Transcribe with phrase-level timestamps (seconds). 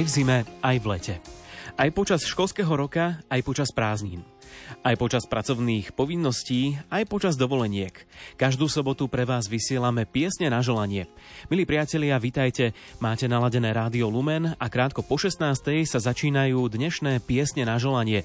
[0.00, 1.14] Aj v zime, aj v lete.
[1.76, 4.24] Aj počas školského roka, aj počas prázdnin.
[4.80, 7.92] Aj počas pracovných povinností, aj počas dovoleniek.
[8.40, 11.04] Každú sobotu pre vás vysielame piesne na želanie.
[11.52, 15.44] Milí priatelia, vitajte, máte naladené rádio Lumen a krátko po 16.
[15.84, 18.24] sa začínajú dnešné piesne na želanie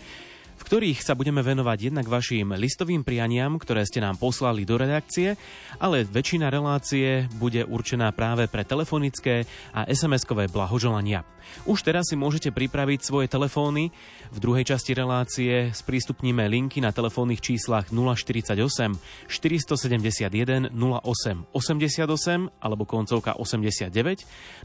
[0.66, 5.38] ktorých sa budeme venovať jednak vašim listovým prianiam, ktoré ste nám poslali do redakcie,
[5.78, 9.46] ale väčšina relácie bude určená práve pre telefonické
[9.78, 11.22] a SMS-kové blahoželania.
[11.70, 13.94] Už teraz si môžete pripraviť svoje telefóny.
[14.36, 18.60] V druhej časti relácie sprístupníme linky na telefónnych číslach 048
[19.32, 23.96] 471 08 88 alebo koncovka 89.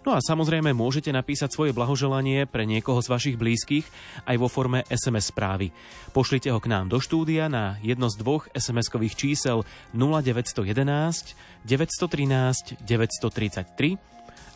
[0.02, 3.86] No a samozrejme môžete napísať svoje blahoželanie pre niekoho z vašich blízkych
[4.26, 5.70] aj vo forme SMS správy.
[6.10, 9.62] Pošlite ho k nám do štúdia na jedno z dvoch SMS-kových čísel
[9.94, 14.02] 0911 913 933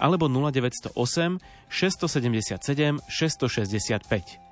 [0.02, 1.38] alebo 0908
[1.70, 4.43] 677 665.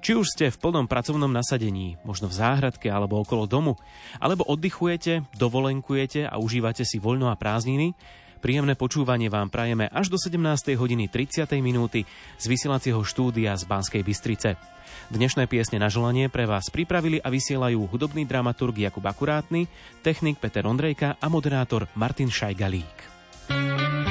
[0.00, 3.76] Či už ste v plnom pracovnom nasadení, možno v záhradke alebo okolo domu,
[4.16, 7.92] alebo oddychujete, dovolenkujete a užívate si voľno a prázdniny,
[8.42, 10.74] Príjemné počúvanie vám prajeme až do 17.
[10.74, 11.46] hodiny 30.
[11.62, 12.02] minúty
[12.42, 14.58] z vysielacieho štúdia z Banskej Bystrice.
[15.14, 19.70] Dnešné piesne na želanie pre vás pripravili a vysielajú hudobný dramaturg Jakub Akurátny,
[20.02, 22.98] technik Peter Ondrejka a moderátor Martin Šajgalík.
[23.46, 24.01] Už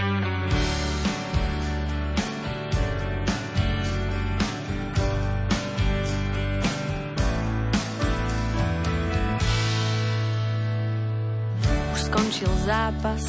[12.42, 13.22] skončil zápas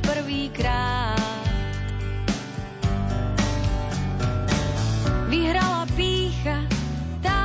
[0.00, 1.20] prvýkrát.
[5.28, 6.64] Vyhrala pícha,
[7.20, 7.44] tá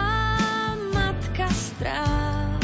[0.96, 2.64] matka strát.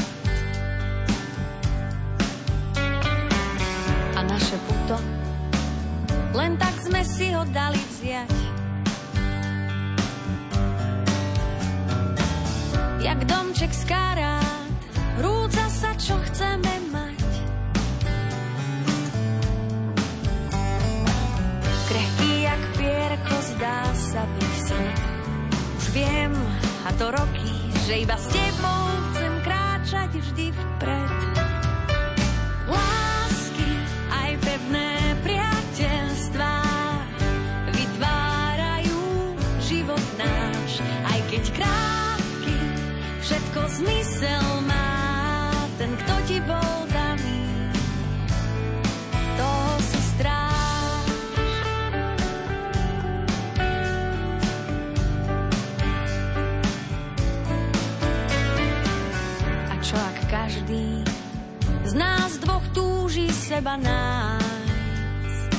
[4.15, 4.95] A naše puto,
[6.39, 8.31] len tak sme si ho dali vziať.
[13.03, 13.83] Jak domček z
[27.87, 28.83] že iba s tebou
[29.15, 31.19] chcem kráčať vždy vpred.
[32.67, 33.71] Lásky
[34.11, 34.91] aj pevné
[35.23, 36.55] priateľstvá
[37.71, 38.99] vytvárajú
[39.63, 42.59] život náš, aj keď krátky,
[43.23, 44.46] všetko zmysel
[63.47, 65.51] seba nájsť.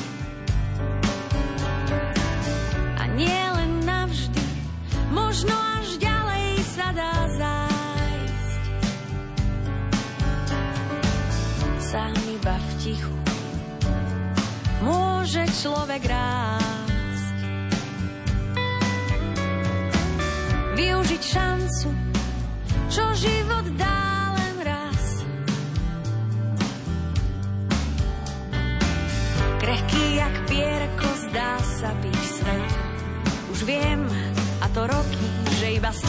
[3.01, 4.45] A nie len navždy,
[5.09, 8.61] možno až ďalej sa dá zájsť.
[11.81, 13.17] Sám iba v tichu
[14.85, 16.68] môže človek rásť.
[31.87, 32.71] Byť svet.
[33.55, 34.03] Už viem,
[34.59, 35.31] a to roky,
[35.63, 36.03] že iba s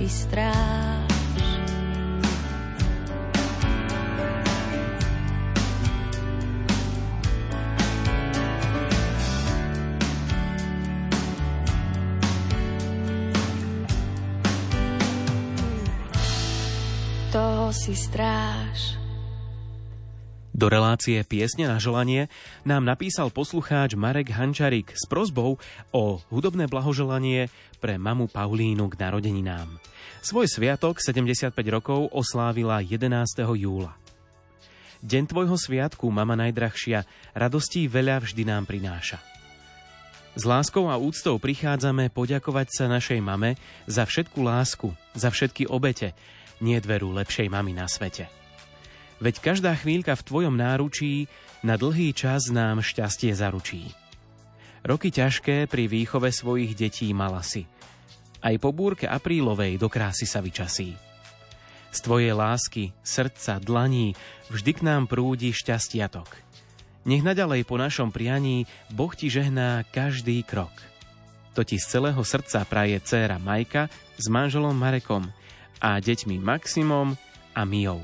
[0.00, 1.04] si stráž.
[17.32, 18.59] Toho si stráž.
[20.60, 22.28] Do relácie Piesne na želanie
[22.68, 25.56] nám napísal poslucháč Marek Hančarik s prozbou
[25.88, 27.48] o hudobné blahoželanie
[27.80, 29.80] pre mamu Paulínu k narodeninám.
[30.20, 33.08] Svoj sviatok 75 rokov oslávila 11.
[33.56, 33.96] júla.
[35.00, 39.16] Deň tvojho sviatku, mama najdrahšia, radostí veľa vždy nám prináša.
[40.36, 43.56] S láskou a úctou prichádzame poďakovať sa našej mame
[43.88, 46.12] za všetku lásku, za všetky obete,
[46.60, 48.39] nie dveru lepšej mamy na svete.
[49.20, 51.28] Veď každá chvíľka v tvojom náručí
[51.60, 53.92] na dlhý čas nám šťastie zaručí.
[54.80, 57.68] Roky ťažké pri výchove svojich detí mala si.
[58.40, 60.96] Aj po búrke aprílovej do krásy sa vyčasí.
[61.92, 64.16] Z tvojej lásky, srdca, dlaní
[64.48, 66.40] vždy k nám prúdi šťastiatok.
[67.04, 70.72] Nech naďalej po našom prianí Boh ti žehná každý krok.
[71.52, 75.28] To ti z celého srdca praje dcéra Majka s manželom Marekom
[75.76, 77.20] a deťmi Maximom
[77.52, 78.00] a Mijou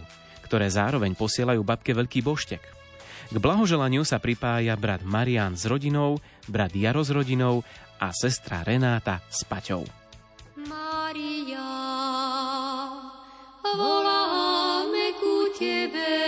[0.47, 2.63] ktoré zároveň posielajú babke veľký boštek.
[3.27, 7.67] K blahoželaniu sa pripája brat Marian s rodinou, brat Jaro s rodinou
[7.99, 9.83] a sestra Renáta s Paťou.
[10.63, 11.75] Maria,
[13.75, 16.23] voláme ku Tebe,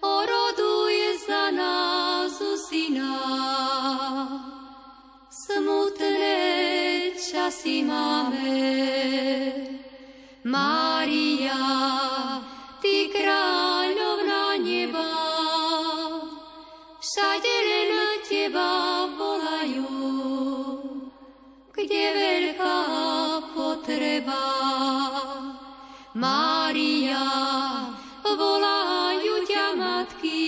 [0.00, 0.96] oroduj
[1.28, 2.32] za nás
[2.72, 3.20] syna.
[5.28, 8.56] Smutné časy máme,
[10.46, 11.58] Mária,
[12.78, 15.14] Ty kráľovná neba,
[17.02, 17.90] všade len
[18.22, 19.98] Teba volajú,
[21.74, 22.78] kde veľká
[23.50, 24.46] potreba.
[26.14, 27.26] Mária,
[28.22, 30.46] volajú ťa matky,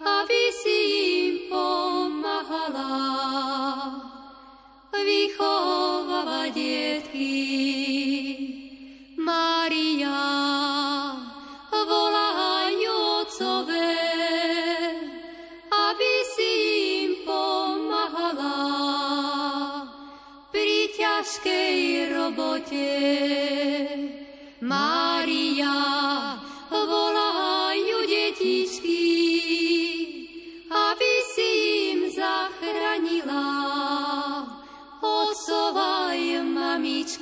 [0.00, 2.96] aby si im pomáhala
[5.04, 7.85] vychovávať detky.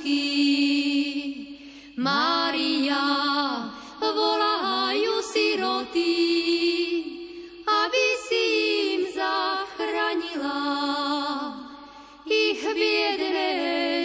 [0.05, 1.57] Mamičky.
[1.97, 3.01] Mária,
[3.97, 6.13] volajú siroty,
[7.65, 8.43] aby si
[8.93, 10.61] im zachránila
[12.27, 13.51] ich biedné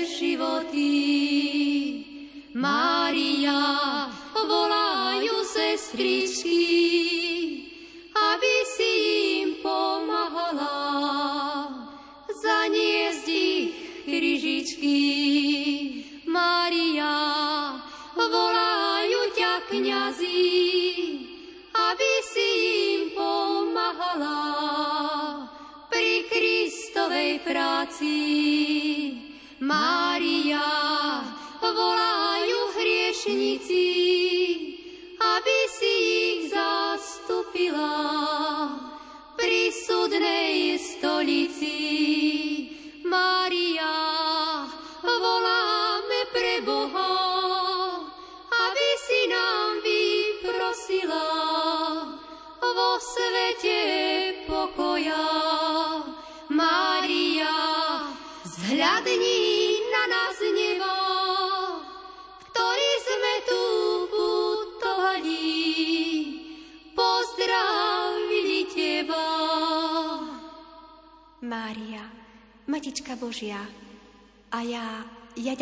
[0.06, 0.96] životy.
[2.56, 6.66] Mária, volajú sestričky,
[8.14, 9.29] aby si im
[27.10, 28.18] Kristovej práci.
[29.58, 30.62] Mária,
[31.58, 33.89] volajú hriešnici,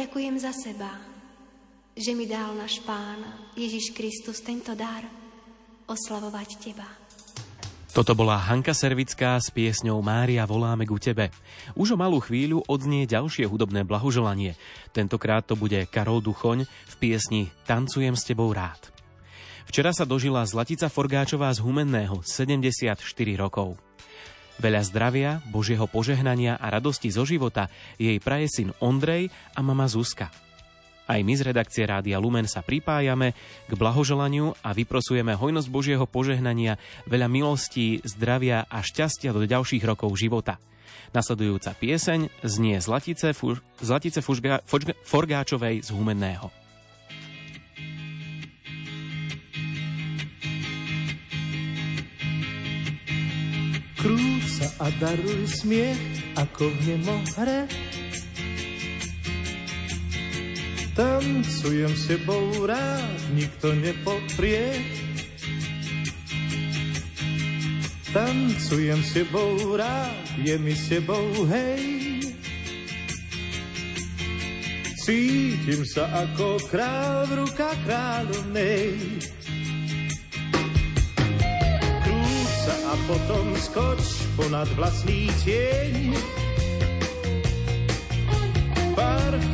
[0.08, 0.88] ďakujem za seba,
[1.92, 3.20] že mi dal náš Pán
[3.52, 5.04] Ježiš Kristus tento dar
[5.84, 6.88] oslavovať Teba.
[7.92, 11.28] Toto bola Hanka Servická s piesňou Mária voláme ku tebe.
[11.76, 14.56] Už o malú chvíľu odznie ďalšie hudobné blahoželanie.
[14.96, 18.88] Tentokrát to bude Karol Duchoň v piesni Tancujem s tebou rád.
[19.68, 22.96] Včera sa dožila Zlatica Forgáčová z Humenného 74
[23.36, 23.87] rokov.
[24.58, 30.34] Veľa zdravia, Božieho požehnania a radosti zo života jej praje syn Ondrej a mama Zuzka.
[31.08, 33.32] Aj my z redakcie Rádia Lumen sa pripájame
[33.64, 36.76] k blahoželaniu a vyprosujeme hojnosť Božieho požehnania,
[37.08, 40.60] veľa milostí, zdravia a šťastia do ďalších rokov života.
[41.16, 46.52] Nasledujúca pieseň znie Zlatice, Fuž, Zlatice Fužga, Fužga, Forgáčovej z Humenného.
[53.98, 57.70] Krúť sa a daruj smiech, ako v nemohre.
[60.98, 64.82] Tancujem s tebou rád, nikto nepoprie.
[68.10, 71.82] Tancujem s tebou rád, je mi s tebou hej.
[75.06, 78.98] Cítim sa ako král v rukách kráľovnej.
[83.08, 86.12] Potom skoč ponad vlastný tieň.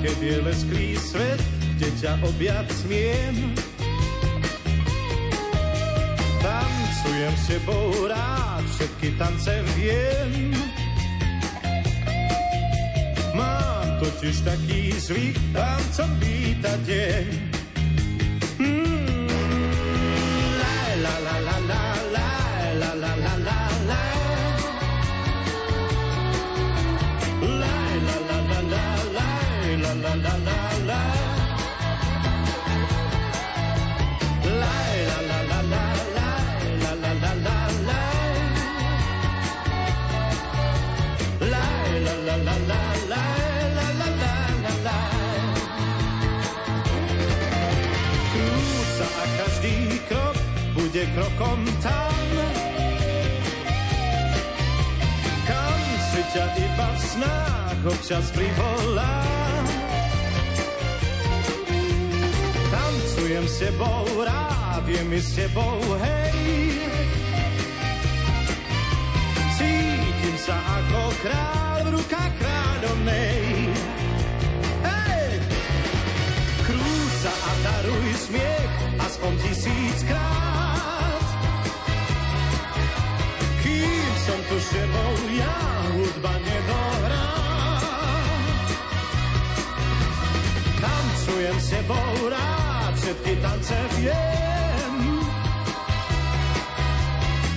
[0.04, 1.40] Keď je lesklý svet,
[1.80, 3.56] kde ťa objať smiem.
[6.44, 9.48] Tancujem s tebou rád, všetky tance
[9.80, 10.52] viem.
[13.32, 17.26] Mám totiž taký zvyk, tancom vítať deň.
[18.60, 19.24] Mm,
[20.60, 22.03] la, la, la, la, la,
[58.04, 59.64] snách občas privolám.
[62.70, 66.36] Tancujem s tebou rád, mi s tebou hej.
[69.56, 73.72] Cítim sa ako kráľ v rukách kráľovnej.
[74.84, 75.28] Hej!
[76.68, 80.44] Krúť sa a daruj smiech aspoň tisíckrát.
[84.24, 85.56] Som tu s tebou, ja
[85.92, 86.53] hudba nedohrá.
[91.88, 94.96] Bora, szybki tancerz wiem.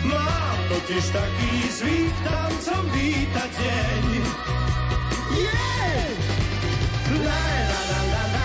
[0.04, 4.22] Mam totiż taki zwik, tam co wita dzień.
[5.32, 6.08] Yeah!
[7.26, 8.37] La, la, la, la, la.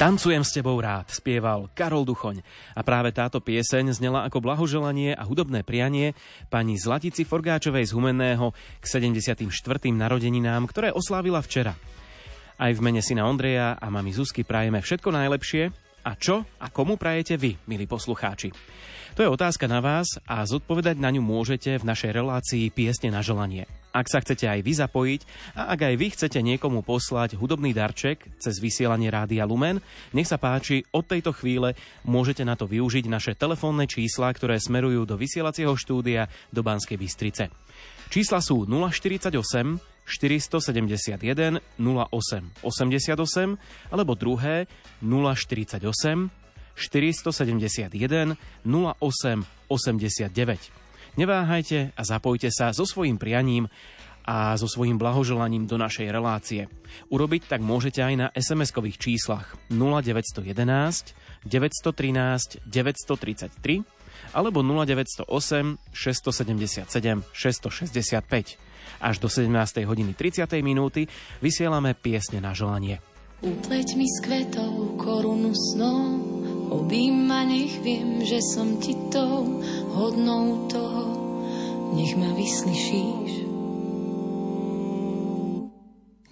[0.00, 2.40] Tancujem s tebou rád, spieval Karol Duchoň.
[2.72, 6.16] A práve táto pieseň znela ako blahoželanie a hudobné prianie
[6.48, 9.52] pani Zlatici Forgáčovej z Humenného k 74.
[9.92, 11.76] narodeninám, ktoré oslávila včera.
[12.56, 15.68] Aj v mene syna Ondreja a mami Zuzky prajeme všetko najlepšie.
[16.08, 18.56] A čo a komu prajete vy, milí poslucháči?
[19.20, 23.20] To je otázka na vás a zodpovedať na ňu môžete v našej relácii Piesne na
[23.20, 23.68] želanie.
[23.92, 25.20] Ak sa chcete aj vy zapojiť
[25.60, 29.84] a ak aj vy chcete niekomu poslať hudobný darček cez vysielanie Rádia Lumen,
[30.16, 31.76] nech sa páči, od tejto chvíle
[32.08, 37.52] môžete na to využiť naše telefónne čísla, ktoré smerujú do vysielacieho štúdia do Banskej Bystrice.
[38.08, 39.36] Čísla sú 048
[40.08, 44.64] 471 08 88 alebo druhé
[45.04, 46.39] 048
[46.74, 48.36] 471
[48.66, 51.16] 08 89.
[51.18, 53.66] Neváhajte a zapojte sa so svojím prianím
[54.24, 56.70] a so svojím blahoželaním do našej relácie.
[57.10, 63.82] Urobiť tak môžete aj na SMS-kových číslach 0911 913 933
[64.30, 65.26] alebo 0908
[65.90, 66.86] 677
[67.32, 68.58] 665.
[69.00, 69.50] Až do 17.
[69.88, 70.44] hodiny 30.
[70.60, 71.08] minúty
[71.40, 73.00] vysielame piesne na želanie.
[73.40, 76.29] Upleť mi s kvetou korunu snou,
[76.70, 79.60] obím ma, nech viem, že som ti tou
[79.94, 81.06] hodnou toho,
[81.98, 83.50] nech ma vyslyšíš.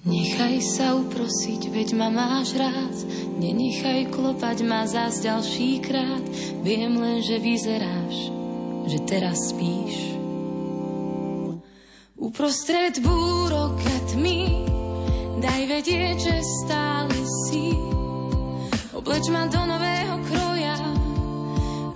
[0.09, 2.97] Nechaj sa uprosiť, veď ma máš rád,
[3.43, 6.25] nenechaj klopať ma zás ďalší krát,
[6.65, 8.33] viem len, že vyzeráš,
[8.89, 10.17] že teraz spíš.
[12.17, 14.65] Uprostred búrok a tmy,
[15.45, 17.98] daj vedieť, že stále si.
[19.09, 20.77] Obleč ma do nového kroja,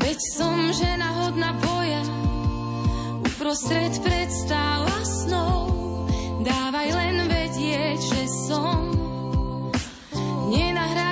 [0.00, 2.00] veď som žena hodná boja.
[3.20, 5.68] Uprostred predstav a snov,
[6.40, 8.96] dávaj len vedieť, že som
[10.48, 11.11] nenahraditeľná.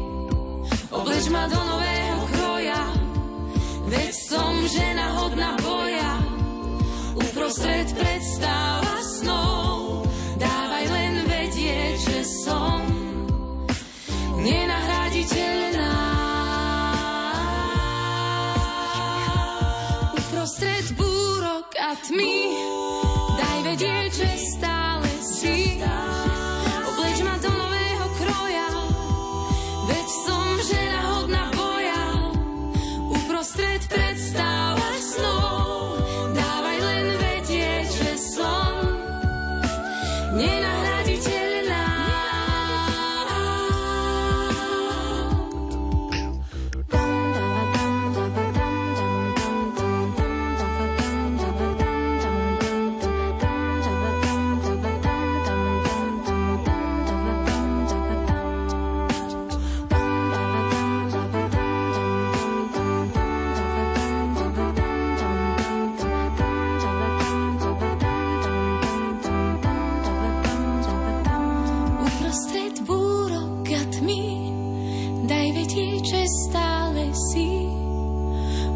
[0.91, 2.83] Obleč ma do nového kroja,
[3.87, 6.19] veď som žena hodná boja.
[7.15, 10.03] Uprostred predstav a snov,
[10.35, 12.83] dávaj len vedieť, že som
[14.43, 15.95] nenahraditeľná.
[20.11, 22.80] Uprostred búrok a tmy, daj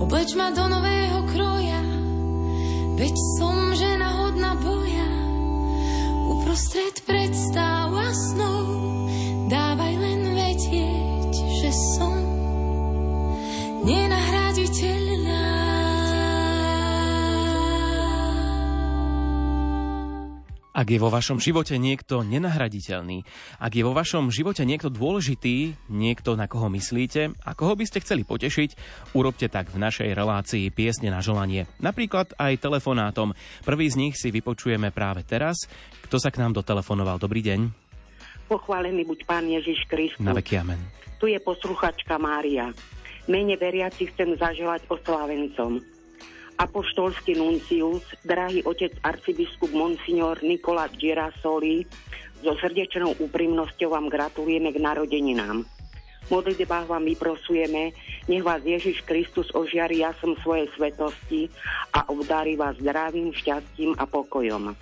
[0.06, 1.82] Obleč ma do nového kroja,
[2.94, 5.10] veď som žena hodná boja.
[6.30, 7.75] Uprostred predstav
[20.86, 23.26] Ak je vo vašom živote niekto nenahraditeľný,
[23.58, 28.06] ak je vo vašom živote niekto dôležitý, niekto, na koho myslíte a koho by ste
[28.06, 28.78] chceli potešiť,
[29.18, 31.66] urobte tak v našej relácii Piesne na želanie.
[31.82, 33.34] Napríklad aj telefonátom.
[33.66, 35.66] Prvý z nich si vypočujeme práve teraz.
[36.06, 37.18] Kto sa k nám dotelefonoval?
[37.18, 37.66] Dobrý deň.
[38.46, 40.22] Pochválený buď Pán Ježiš Kristus.
[40.22, 40.78] Na veky amen.
[41.18, 42.70] Tu je posluchačka Mária.
[43.26, 45.95] Mene veriaci chcem zaželať oslávencom.
[46.56, 51.84] Apoštolský nuncius, drahý otec arcibiskup Monsignor Nikola Girasoli,
[52.40, 55.68] so srdečnou úprimnosťou vám gratulujeme k narodeninám.
[56.26, 57.94] Modlitbách vám vyprosujeme,
[58.26, 61.54] nech vás Ježiš Kristus ožiari jasom svojej svetosti
[61.94, 64.74] a obdarí vás zdravým, šťastím a pokojom.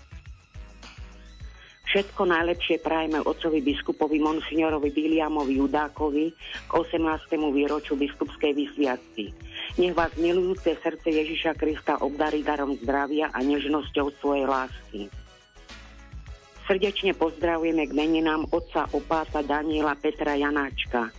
[1.83, 6.25] Všetko najlepšie prajeme otcovi biskupovi Monsignorovi Williamovi Judákovi
[6.65, 7.37] k 18.
[7.53, 9.29] výročiu biskupskej vysviacky.
[9.73, 15.09] Nech vás milujúce srdce Ježiša Krista obdarí darom zdravia a nežnosťou svojej lásky.
[16.69, 21.09] Srdečne pozdravujeme k meninám otca opáta Daniela Petra Janáčka.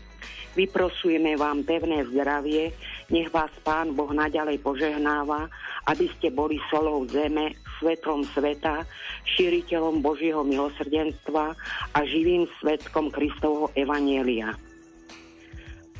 [0.54, 2.70] Vyprosujeme vám pevné zdravie,
[3.10, 5.50] nech vás Pán Boh naďalej požehnáva,
[5.90, 8.86] aby ste boli solou zeme, svetlom sveta,
[9.34, 11.58] šíriteľom Božieho milosrdenstva
[11.90, 14.54] a živým svetkom Kristovho Evanielia.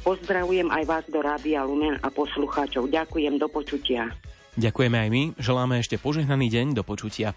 [0.04, 2.92] Pozdravujem aj vás do Rádia Lumen a poslucháčov.
[2.92, 4.12] Ďakujem, do počutia.
[4.54, 7.32] Ďakujeme aj my, želáme ešte požehnaný deň do počutia.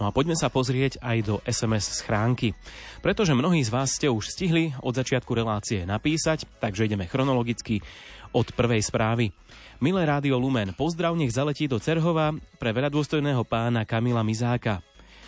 [0.00, 2.56] No a poďme sa pozrieť aj do SMS schránky.
[3.04, 7.84] Pretože mnohí z vás ste už stihli od začiatku relácie napísať, takže ideme chronologicky
[8.32, 9.36] od prvej správy.
[9.84, 14.80] Milé Rádio Lumen, pozdrav nech zaletí do Cerhova pre veľadôstojného pána Kamila Mizáka.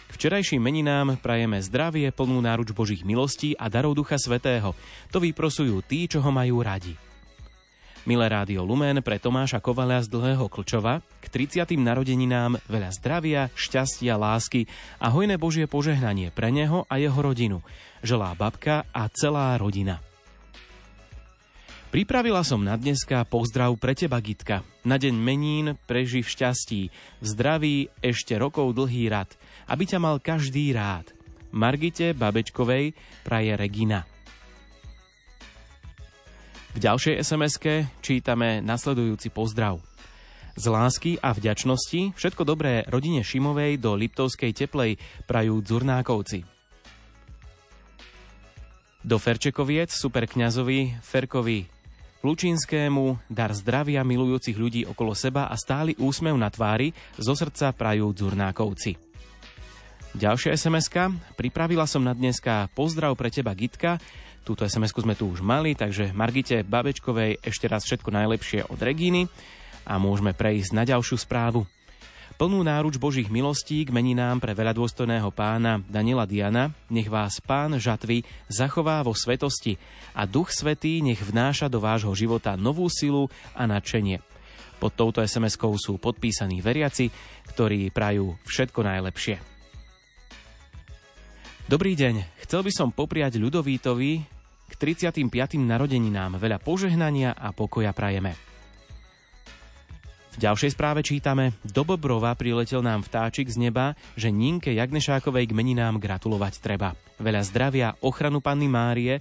[0.09, 4.73] K včerajším meninám prajeme zdravie, plnú náruč Božích milostí a darov Ducha Svetého.
[5.13, 6.97] To vyprosujú tí, čo ho majú radi.
[8.09, 11.77] Milé rádio Lumen pre Tomáša Kovalia z Dlhého Klčova k 30.
[11.77, 14.65] narodeninám veľa zdravia, šťastia, lásky
[14.97, 17.61] a hojné Božie požehnanie pre neho a jeho rodinu.
[18.01, 20.01] Želá babka a celá rodina.
[21.89, 24.61] Pripravila som na dneska pozdrav pre teba, Gitka.
[24.85, 29.29] Na deň menín preži v šťastí, v zdraví ešte rokov dlhý rad,
[29.69, 31.13] aby ťa mal každý rád.
[31.53, 32.93] Margite Babečkovej
[33.25, 34.05] praje Regina.
[36.77, 37.55] V ďalšej sms
[38.05, 39.81] čítame nasledujúci pozdrav.
[40.59, 46.43] Z lásky a vďačnosti všetko dobré rodine Šimovej do Liptovskej teplej prajú Dzurnákovci.
[49.07, 51.79] Do Ferčekoviec superkňazovi Ferkovi
[52.19, 58.11] Lučínskému dar zdravia milujúcich ľudí okolo seba a stály úsmev na tvári zo srdca prajú
[58.11, 59.08] Dzurnákovci.
[60.17, 60.89] Ďalšia sms
[61.37, 64.01] Pripravila som na dneska pozdrav pre teba Gitka.
[64.41, 69.29] Túto sms sme tu už mali, takže Margite Babečkovej ešte raz všetko najlepšie od Regíny
[69.85, 71.69] a môžeme prejsť na ďalšiu správu.
[72.39, 78.23] Plnú náruč Božích milostí k meninám pre veľadôstojného pána Daniela Diana, nech vás pán žatvy
[78.47, 79.75] zachová vo svetosti
[80.15, 83.27] a duch svetý nech vnáša do vášho života novú silu
[83.59, 84.23] a nadšenie.
[84.79, 87.11] Pod touto SMS-kou sú podpísaní veriaci,
[87.51, 89.58] ktorí prajú všetko najlepšie.
[91.69, 94.25] Dobrý deň, chcel by som popriať Ľudovítovi
[94.81, 95.21] 35.
[95.61, 98.33] narodeninám veľa požehnania a pokoja prajeme.
[100.33, 105.53] V ďalšej správe čítame, do Bobrova priletel nám vtáčik z neba, že Ninke Jagnešákovej k
[105.53, 106.97] meninám gratulovať treba.
[107.21, 109.21] Veľa zdravia, ochranu panny Márie,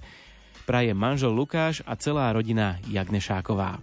[0.64, 3.76] praje manžel Lukáš a celá rodina Jagnešáková.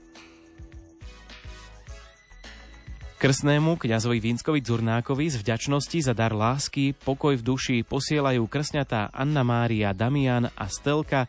[3.26, 9.42] Krsnému kňazovi Vínskovi Dzurnákovi z vďačnosti za dar lásky, pokoj v duši posielajú krsňatá Anna
[9.42, 11.26] Mária, Damian a Stelka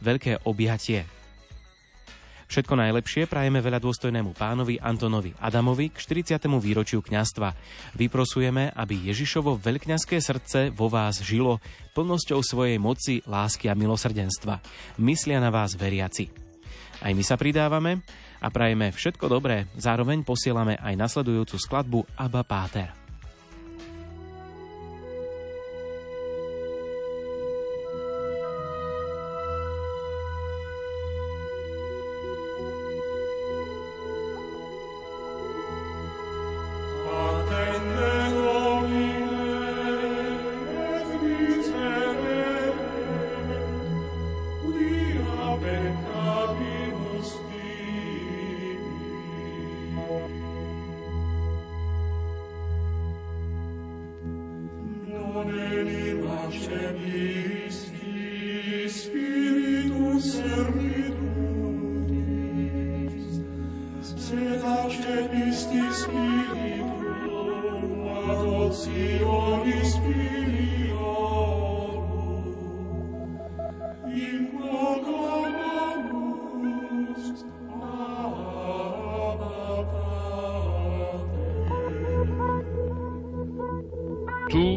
[0.00, 1.04] veľké objatie.
[2.48, 6.00] Všetko najlepšie prajeme veľa dôstojnému pánovi Antonovi Adamovi k
[6.32, 6.48] 40.
[6.64, 7.52] výročiu kňastva.
[7.92, 11.60] Vyprosujeme, aby Ježišovo veľkňazské srdce vo vás žilo
[11.92, 14.64] plnosťou svojej moci, lásky a milosrdenstva.
[14.96, 16.24] Myslia na vás veriaci.
[17.04, 18.00] Aj my sa pridávame
[18.44, 23.03] a prajeme všetko dobré, zároveň posielame aj nasledujúcu skladbu Abba Páter.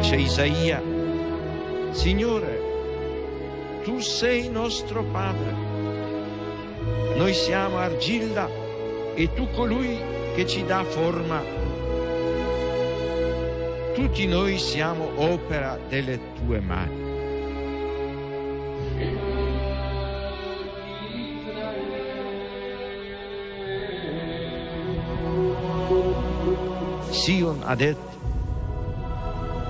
[0.00, 0.82] Dice Isaia,
[1.90, 2.58] Signore,
[3.84, 5.52] tu sei nostro Padre,
[7.16, 8.48] noi siamo argilla
[9.14, 9.98] e tu colui
[10.34, 11.42] che ci dà forma.
[13.92, 17.08] Tutti noi siamo opera delle tue mani.
[27.10, 28.19] Sion ha detto,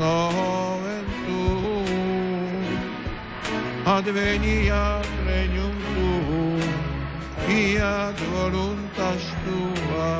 [0.00, 2.64] nomen tuum,
[3.84, 6.60] adveniat regnum tuum,
[7.44, 10.12] fiat voluntas tua,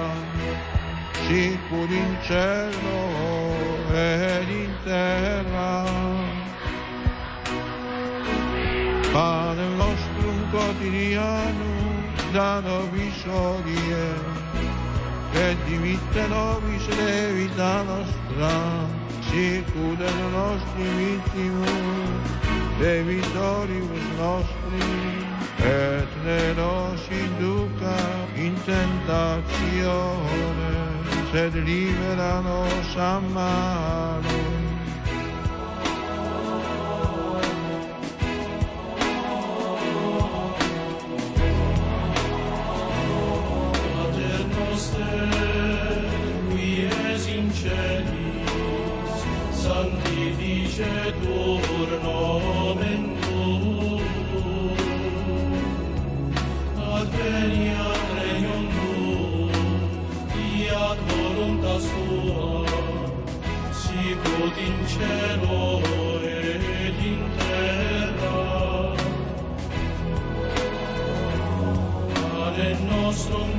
[1.25, 3.01] sicur in cielo
[3.95, 5.73] ed in terra.
[9.13, 11.97] Pane nostrum quotidianum
[12.35, 14.09] da nobis odie,
[15.35, 19.00] et dimitte nobis levita nostra,
[19.31, 22.27] sicur et nostri vittimus,
[22.81, 24.91] debitoribus nostri,
[25.63, 27.99] et ne nos induca
[28.37, 30.11] in tentazione,
[31.33, 33.21] sed libera nos a
[47.21, 48.20] es in celis,
[49.65, 54.03] sanctificetur nomen tuum.
[56.97, 59.53] Adveniat regnum tuum,
[60.33, 62.49] fiat voluntas tua,
[63.83, 65.63] sicut in cielo
[66.25, 68.39] et in terra.
[72.15, 73.51] Pane nostrum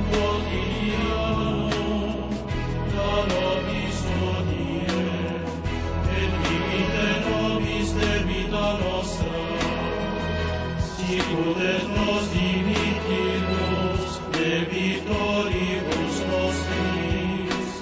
[11.12, 17.72] sicut et nos dimittimus debitoribus nostris,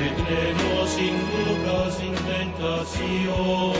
[0.00, 3.73] et ne nos inducas in tentatione,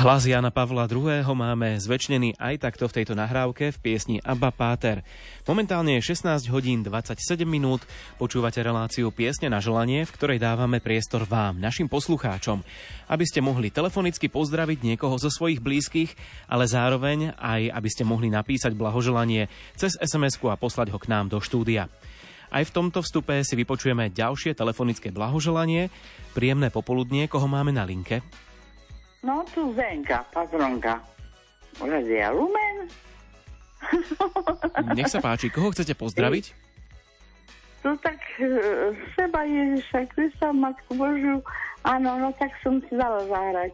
[0.00, 1.20] Hlas Jana Pavla II.
[1.36, 5.04] máme zväčšnený aj takto v tejto nahrávke v piesni Abba Páter.
[5.44, 7.84] Momentálne je 16 hodín 27 minút,
[8.16, 12.64] počúvate reláciu Piesne na želanie, v ktorej dávame priestor vám, našim poslucháčom,
[13.12, 16.16] aby ste mohli telefonicky pozdraviť niekoho zo svojich blízkych,
[16.48, 21.28] ale zároveň aj aby ste mohli napísať blahoželanie cez sms a poslať ho k nám
[21.28, 21.92] do štúdia.
[22.48, 25.92] Aj v tomto vstupe si vypočujeme ďalšie telefonické blahoželanie.
[26.32, 28.24] Príjemné popoludnie, koho máme na linke?
[29.20, 31.00] No tu Zenka, patronka.
[31.80, 32.88] Radia Lumen.
[34.96, 36.44] Nech sa páči, koho chcete pozdraviť?
[37.80, 38.48] Tu tak e,
[39.16, 41.40] seba Ježiša Krista, Matku Božiu.
[41.84, 43.72] Áno, no tak som si dala zahrať.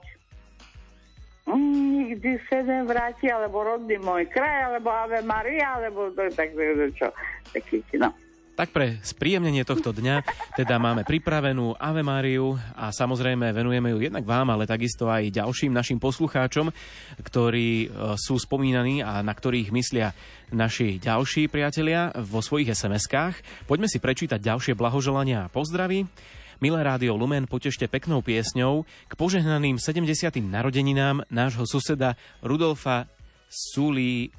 [1.47, 6.55] Mm, nikdy sa vráti, alebo rodný môj kraj, alebo Ave Maria, alebo to tak,
[6.95, 7.11] čo,
[7.55, 8.11] taký, no.
[8.57, 10.25] Tak pre spríjemnenie tohto dňa
[10.57, 15.77] teda máme pripravenú Ave Máriu a samozrejme venujeme ju jednak vám, ale takisto aj ďalším
[15.77, 16.73] našim poslucháčom,
[17.21, 20.17] ktorí e, sú spomínaní a na ktorých myslia
[20.57, 23.69] naši ďalší priatelia vo svojich SMS-kách.
[23.69, 26.09] Poďme si prečítať ďalšie blahoželania a pozdravy.
[26.57, 30.33] Milé rádio Lumen, potešte peknou piesňou k požehnaným 70.
[30.41, 33.05] narodeninám nášho suseda Rudolfa
[33.53, 34.33] Sulí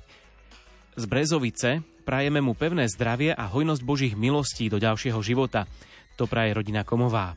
[0.97, 5.67] z Brezovice, Prajeme mu pevné zdravie a hojnosť Božích milostí do ďalšieho života.
[6.15, 7.35] To praje rodina Komová.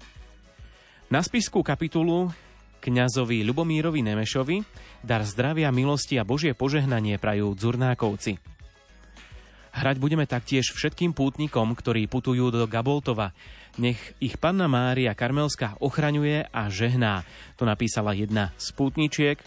[1.10, 2.30] Na spiskú kapitulu
[2.78, 4.62] kňazovi Ľubomírovi Nemešovi
[5.02, 8.38] dar zdravia, milosti a Božie požehnanie prajú dzurnákovci.
[9.74, 13.34] Hrať budeme taktiež všetkým pútnikom, ktorí putujú do Gaboltova.
[13.74, 17.26] Nech ich panna Mária Karmelská ochraňuje a žehná.
[17.58, 19.38] To napísala jedna z pútničiek,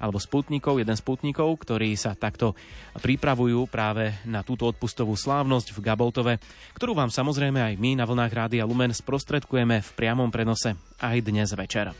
[0.00, 2.56] alebo sputnikov, jeden z sputnikov, ktorí sa takto
[2.96, 6.32] pripravujú práve na túto odpustovú slávnosť v Gaboltove,
[6.74, 11.52] ktorú vám samozrejme aj my na vlnách Rádia Lumen sprostredkujeme v priamom prenose aj dnes
[11.52, 11.92] večer.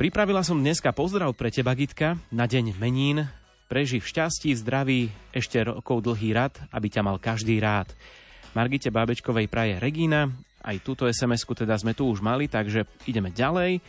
[0.00, 3.28] Pripravila som dneska pozdrav pre teba, Gitka, na deň menín.
[3.68, 7.92] Preži v šťastí, zdraví, ešte rokov dlhý rad, aby ťa mal každý rád.
[8.56, 13.80] Margite Bábečkovej praje Regína, aj túto SMS-ku teda sme tu už mali, takže ideme ďalej.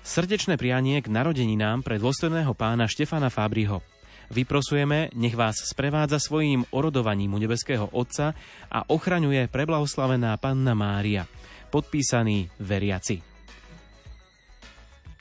[0.00, 3.84] Srdečné prianie k narodeninám pre dôstojného pána Štefana Fábriho.
[4.32, 8.32] Vyprosujeme, nech vás sprevádza svojím orodovaním u nebeského Otca
[8.72, 11.28] a ochraňuje preblahoslavená Panna Mária.
[11.68, 13.20] Podpísaný veriaci.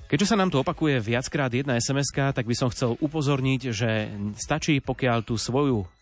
[0.08, 4.80] Keďže sa nám tu opakuje viackrát jedna sms tak by som chcel upozorniť, že stačí,
[4.80, 5.99] pokiaľ tú svoju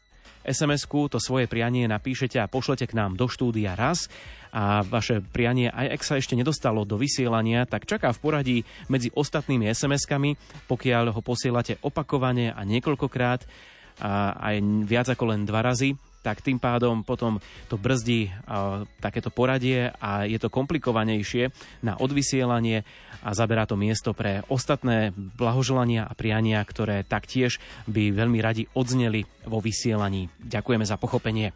[0.48, 4.08] SMS-ku, to svoje prianie napíšete a pošlete k nám do štúdia raz.
[4.56, 8.58] A vaše prianie, aj ak sa ešte nedostalo do vysielania, tak čaká v poradí
[8.88, 10.40] medzi ostatnými SMS-kami,
[10.72, 13.44] pokiaľ ho posielate opakovane a niekoľkokrát
[13.98, 14.56] a aj
[14.88, 17.40] viac ako len dva razy, tak tým pádom potom
[17.72, 21.50] to brzdí a, takéto poradie a je to komplikovanejšie
[21.86, 22.84] na odvysielanie
[23.24, 27.58] a zaberá to miesto pre ostatné blahoželania a priania, ktoré taktiež
[27.90, 30.30] by veľmi radi odzneli vo vysielaní.
[30.42, 31.52] Ďakujeme za pochopenie.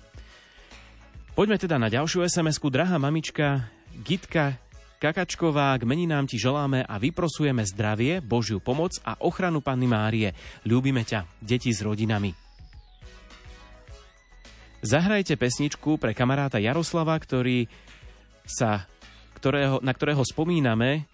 [1.31, 2.67] Poďme teda na ďalšiu SMS-ku.
[2.67, 3.71] Drahá mamička
[4.03, 4.59] Gitka
[5.01, 10.37] Kakačková, k meninám ti želáme a vyprosujeme zdravie, Božiu pomoc a ochranu Panny Márie.
[10.61, 12.50] Ľúbime ťa, deti s rodinami.
[14.81, 17.69] Zahrajte pesničku pre kamaráta Jaroslava, ktorý
[18.41, 18.89] sa
[19.37, 21.05] ktorého, na ktorého spomíname,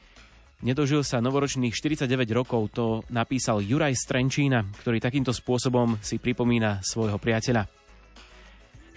[0.60, 7.16] nedožil sa novoročných 49 rokov, to napísal Juraj Strenčína, ktorý takýmto spôsobom si pripomína svojho
[7.20, 7.68] priateľa.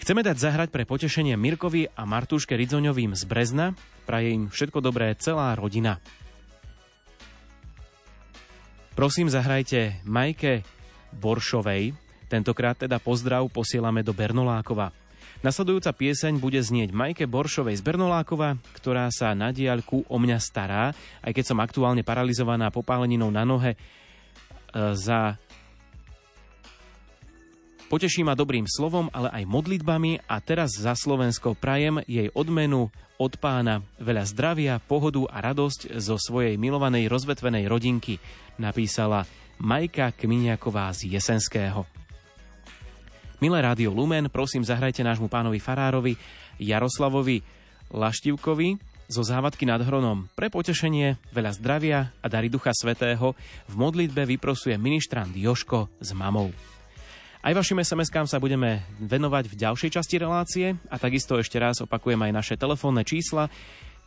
[0.00, 3.76] Chceme dať zahrať pre potešenie Mirkovi a Martuške Ridzoňovým z Brezna.
[4.08, 6.00] Praje im všetko dobré celá rodina.
[8.96, 10.66] Prosím, zahrajte Majke
[11.14, 12.09] Boršovej.
[12.30, 14.94] Tentokrát teda pozdrav posielame do Bernolákova.
[15.42, 20.94] Nasledujúca pieseň bude znieť Majke Boršovej z Bernolákova, ktorá sa na diaľku o mňa stará,
[21.26, 23.78] aj keď som aktuálne paralizovaná popáleninou na nohe e,
[24.94, 25.40] za
[27.90, 32.86] Poteší ma dobrým slovom, ale aj modlitbami a teraz za Slovensko prajem jej odmenu
[33.18, 38.22] od pána veľa zdravia, pohodu a radosť zo svojej milovanej rozvetvenej rodinky,
[38.62, 39.26] napísala
[39.58, 41.99] Majka Kminiaková z Jesenského.
[43.40, 46.12] Milé rádio Lumen, prosím zahrajte nášmu pánovi Farárovi
[46.60, 47.40] Jaroslavovi
[47.88, 48.76] Laštivkovi
[49.08, 50.28] zo závadky nad Hronom.
[50.36, 53.32] Pre potešenie, veľa zdravia a dary Ducha Svetého
[53.64, 56.52] v modlitbe vyprosuje ministrant Joško s mamou.
[57.40, 62.20] Aj vašim SMS-kám sa budeme venovať v ďalšej časti relácie a takisto ešte raz opakujem
[62.20, 63.48] aj naše telefónne čísla,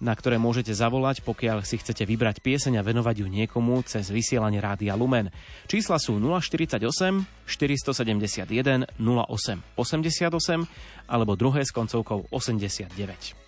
[0.04, 4.60] na ktoré môžete zavolať, pokiaľ si chcete vybrať pieseň a venovať ju niekomu cez vysielanie
[4.60, 5.32] Rádia Lumen.
[5.72, 6.84] Čísla sú 048
[7.48, 13.43] 471 08 88 alebo druhé s koncovkou 89.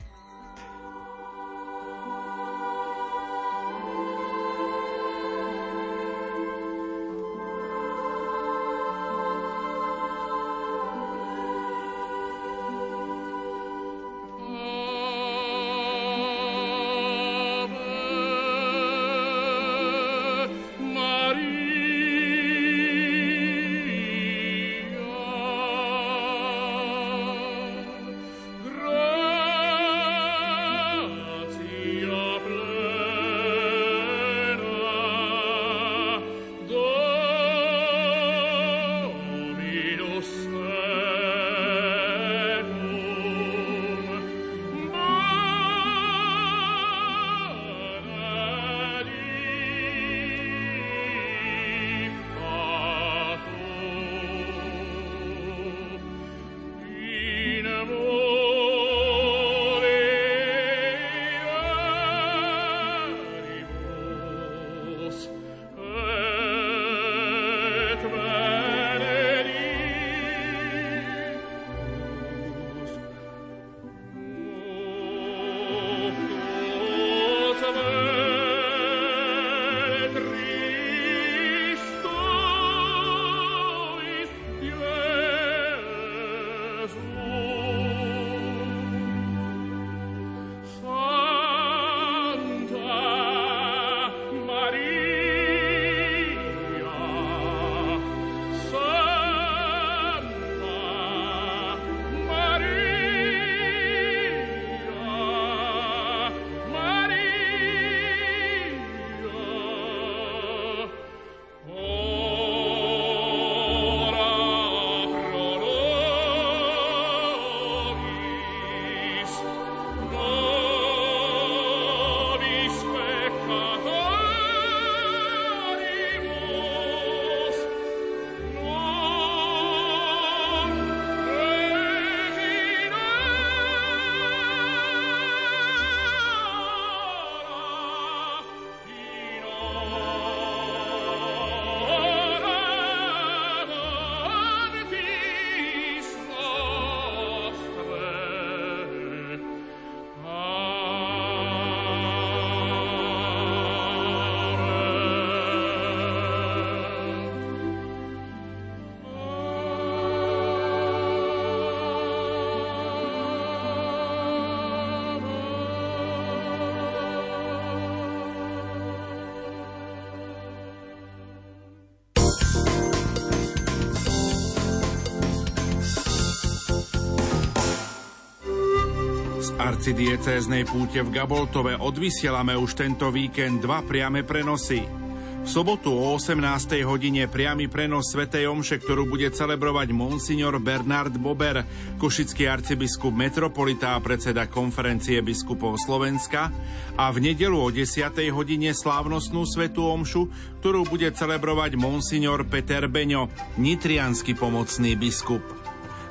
[179.86, 184.82] arcidiecéznej púte v Gaboltove odvysielame už tento víkend dva priame prenosy.
[184.82, 186.42] V sobotu o 18.
[186.90, 191.62] hodine priamy prenos Svetej Omše, ktorú bude celebrovať monsignor Bernard Bober,
[192.02, 196.50] košický arcibiskup metropolita a predseda konferencie biskupov Slovenska
[196.98, 198.10] a v nedelu o 10.
[198.34, 200.34] hodine slávnostnú Svetú Omšu,
[200.66, 203.30] ktorú bude celebrovať monsignor Peter Beňo,
[203.62, 205.46] nitrianský pomocný biskup.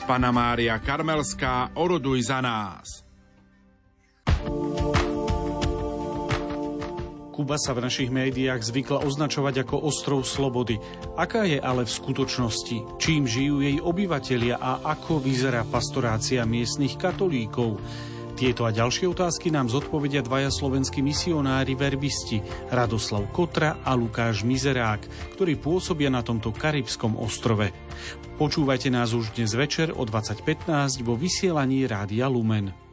[0.07, 3.03] Pana Mária Karmelská, oroduj za nás.
[7.35, 10.78] Kuba sa v našich médiách zvykla označovať ako ostrov slobody.
[11.18, 12.95] Aká je ale v skutočnosti?
[13.03, 17.82] Čím žijú jej obyvatelia a ako vyzerá pastorácia miestnych katolíkov?
[18.39, 22.39] Tieto a ďalšie otázky nám zodpovedia dvaja slovenskí misionári verbisti
[22.70, 27.74] Radoslav Kotra a Lukáš Mizerák, ktorí pôsobia na tomto karibskom ostrove.
[28.39, 32.84] Počúvajte nás už dnes večer o 20.15 vo vysielaní Rádia Lumen.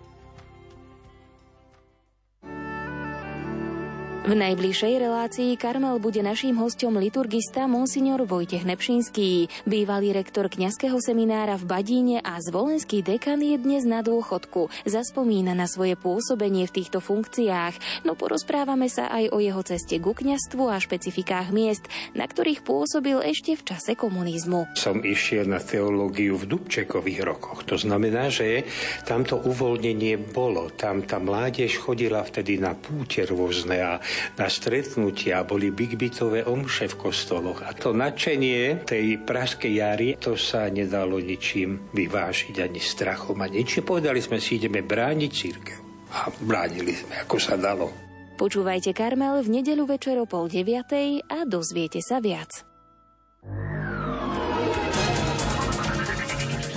[4.22, 9.50] V najbližšej relácii Karmel bude naším hostom liturgista Monsignor Vojtech Nepšinský.
[9.66, 14.70] Bývalý rektor kňazského seminára v Badíne a zvolenský dekan je dnes na dôchodku.
[14.86, 20.14] Zaspomína na svoje pôsobenie v týchto funkciách, no porozprávame sa aj o jeho ceste ku
[20.14, 24.70] kňastvu a špecifikách miest, na ktorých pôsobil ešte v čase komunizmu.
[24.78, 27.66] Som išiel na teológiu v Dubčekových rokoch.
[27.66, 28.70] To znamená, že
[29.02, 30.70] tamto uvoľnenie bolo.
[30.78, 33.94] Tam tá mládež chodila vtedy na púte rôzne a
[34.38, 37.62] na stretnutia, boli bigbitové omše v kostoloch.
[37.66, 43.84] A to nadšenie tej praskej jary, to sa nedalo ničím vyvážiť, ani strachom, ani ničím.
[43.86, 45.80] Povedali sme si, ideme brániť církev.
[46.12, 47.88] A bránili sme, ako sa dalo.
[48.36, 52.71] Počúvajte Karmel v nedeľu večer o pol deviatej a dozviete sa viac.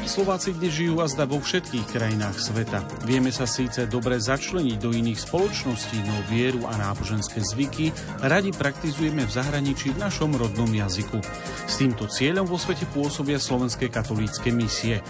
[0.05, 2.85] Slováci dnes žijú azda vo všetkých krajinách sveta.
[3.09, 7.91] Vieme sa síce dobre začleniť do iných spoločností, no vieru a náboženské zvyky
[8.21, 11.19] radi praktizujeme v zahraničí v našom rodnom jazyku.
[11.65, 15.01] S týmto cieľom vo svete pôsobia slovenské katolícke misie.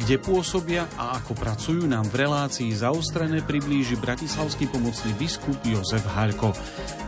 [0.00, 6.54] Kde pôsobia a ako pracujú nám v relácii zaostrené priblíži bratislavský pomocný biskup Jozef Halko.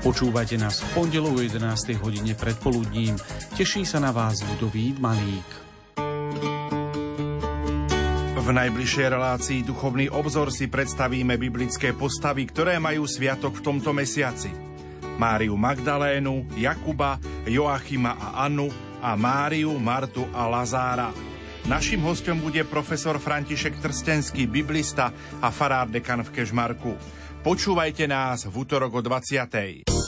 [0.03, 1.63] Počúvajte nás v pondelov 11.
[2.03, 3.15] hodine predpoludním.
[3.55, 5.66] Teší sa na vás Ludovít Malík.
[8.47, 14.55] V najbližšej relácii Duchovný obzor si predstavíme biblické postavy, ktoré majú sviatok v tomto mesiaci.
[15.19, 18.71] Máriu Magdalénu, Jakuba, Joachima a Annu
[19.03, 21.11] a Máriu, Martu a Lazára.
[21.67, 25.11] Našim hostom bude profesor František Trstenský, biblista
[25.43, 26.95] a farár dekan v Kežmarku.
[27.43, 30.06] Počúvajte nás v útorok o 20.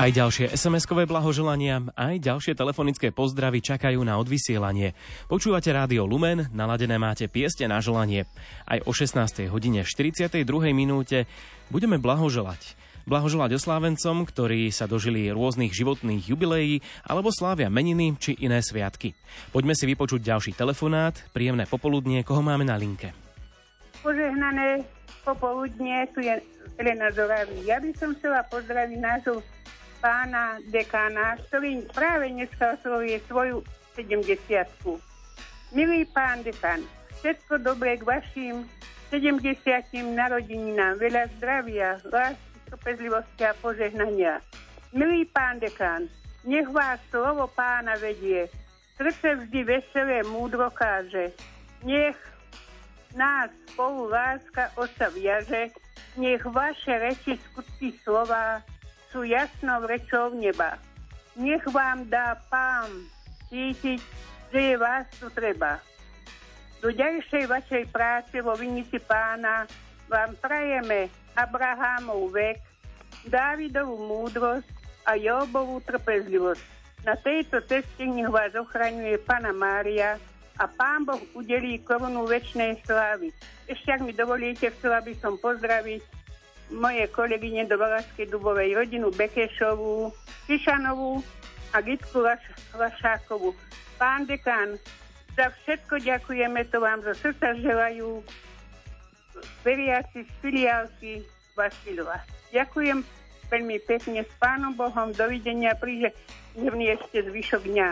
[0.00, 4.96] Aj ďalšie SMS-kové blahoželania, aj ďalšie telefonické pozdravy čakajú na odvysielanie.
[5.28, 8.24] Počúvate rádio Lumen, naladené máte pieste na želanie.
[8.64, 9.52] Aj o 16.
[9.52, 10.40] hodine 42.
[10.72, 11.28] minúte
[11.68, 12.80] budeme blahoželať.
[13.04, 19.12] Blahoželať oslávencom, ktorí sa dožili rôznych životných jubileí alebo slávia meniny či iné sviatky.
[19.52, 21.12] Poďme si vypočuť ďalší telefonát.
[21.36, 23.12] Príjemné popoludnie, koho máme na linke.
[24.00, 24.80] Požehnané
[25.28, 26.40] popoludnie, tu je
[26.80, 27.68] Elena Zoravý.
[27.68, 29.44] Ja by som chcela pozdraviť nášho
[30.00, 33.60] pána dekána, ktorý práve dneska oslovuje svoju
[33.94, 34.40] 70
[35.70, 36.82] Milý pán dekan,
[37.20, 38.66] všetko dobré k vašim
[39.12, 39.60] 70
[40.16, 44.42] narodeninám, veľa zdravia, lásky, trpezlivosti a požehnania.
[44.90, 46.10] Milý pán dekán,
[46.42, 48.50] nech vás slovo pána vedie,
[48.98, 51.30] srdce vždy veselé múdro káže.
[51.86, 52.18] Nech
[53.14, 55.70] nás spolu láska osa viaže,
[56.18, 58.64] nech vaše reči, skutky, slova
[59.10, 60.78] sú jasnou rečou neba.
[61.34, 62.90] Nech vám dá pán
[63.50, 64.00] cítiť,
[64.50, 65.82] že je vás tu treba.
[66.80, 69.68] Do ďalšej vašej práce vo vinici pána
[70.08, 72.58] vám prajeme Abrahámov vek,
[73.28, 74.64] Dávidovú múdrosť
[75.04, 76.64] a Jobovú trpezlivosť.
[77.04, 80.16] Na tejto ceste nech vás ochraňuje Pana Mária
[80.56, 83.32] a Pán Boh udelí korunu väčšnej slávy.
[83.68, 86.00] Ešte ak mi dovolíte, chcela by som pozdraviť
[86.70, 90.14] moje kolegyne do Valašskej Dubovej rodinu Bekešovú,
[90.46, 91.22] Kišanovú
[91.74, 93.54] a Gitku Laš- Lašákovú.
[93.98, 94.78] Pán dekán,
[95.34, 98.22] za všetko ďakujeme, to vám zo srdca želajú
[99.62, 101.12] veriaci z filiálky
[101.54, 102.22] Vasilova.
[102.50, 103.02] Ďakujem
[103.50, 106.14] veľmi pekne s Pánom Bohom, dovidenia, príže
[106.54, 107.88] nevnieste zvyšok dňa.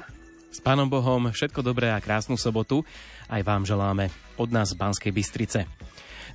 [0.49, 2.83] S Pánom Bohom všetko dobré a krásnu sobotu.
[3.29, 4.09] Aj vám želáme
[4.41, 5.69] od nás z Banskej Bystrice.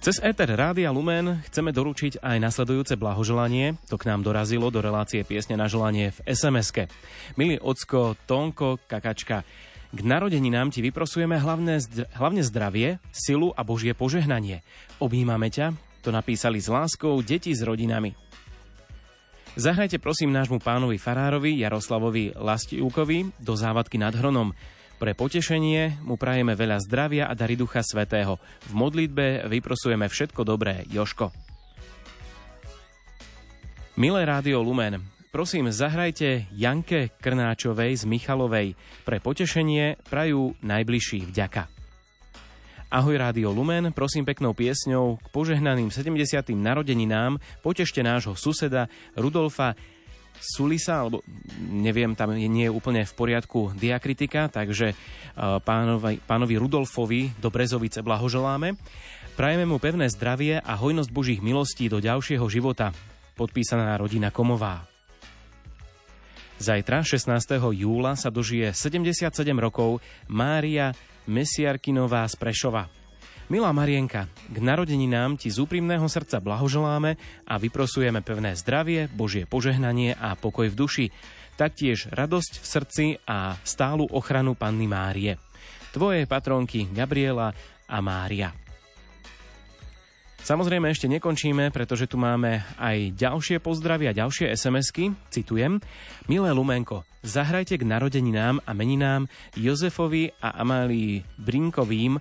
[0.03, 3.79] Cez Eter Rádia Lumen chceme doručiť aj nasledujúce blahoželanie.
[3.87, 6.91] To k nám dorazilo do relácie piesne na želanie v SMS-ke.
[7.39, 9.47] Milý ocko, Tonko, Kakačka,
[9.95, 11.79] k narodeninám ti vyprosujeme hlavne,
[12.19, 14.59] hlavne zdravie, silu a Božie požehnanie.
[14.99, 15.71] Objímame ťa,
[16.03, 18.11] to napísali s láskou deti s rodinami.
[19.55, 24.51] Zahrajte prosím nášmu pánovi Farárovi Jaroslavovi Lastívkovi do závadky nad Hronom.
[25.01, 28.39] Pre potešenie mu prajeme veľa zdravia a dary Ducha Svetého.
[28.69, 31.33] V modlitbe vyprosujeme všetko dobré, Joško.
[33.93, 38.73] Milé Rádio Lumen, prosím zahrajte Janke Krnáčovej z Michalovej.
[39.05, 41.69] Pre potešenie prajú najbližší vďaka.
[42.93, 46.53] Ahoj Rádio Lumen, prosím peknou piesňou k požehnaným 70.
[46.53, 48.85] narodeninám potešte nášho suseda
[49.17, 49.73] Rudolfa
[50.43, 51.23] Sulisa, alebo
[51.63, 54.95] neviem, tam nie je úplne v poriadku diakritika, takže e,
[55.63, 58.75] pánovi, pánovi Rudolfovi do Brezovice blahoželáme.
[59.33, 62.93] Prajeme mu pevné zdravie a hojnosť Božích milostí do ďalšieho života.
[63.33, 64.85] Podpísaná rodina Komová.
[66.61, 67.33] Zajtra, 16.
[67.73, 70.93] júla, sa dožije 77 rokov Mária
[71.25, 73.02] Mesiarkinová z Prešova.
[73.53, 80.17] Milá Marienka, k narodeninám ti z úprimného srdca blahoželáme a vyprosujeme pevné zdravie, Božie požehnanie
[80.17, 81.05] a pokoj v duši,
[81.53, 85.37] taktiež radosť v srdci a stálu ochranu Panny Márie.
[85.93, 87.53] Tvoje patronky Gabriela
[87.85, 88.57] a Mária.
[90.41, 95.13] Samozrejme ešte nekončíme, pretože tu máme aj ďalšie pozdravy a ďalšie SMS-ky.
[95.29, 95.77] Citujem.
[96.25, 102.17] Milé Lumenko, zahrajte k narodeninám a meninám Jozefovi a Amálii Brinkovým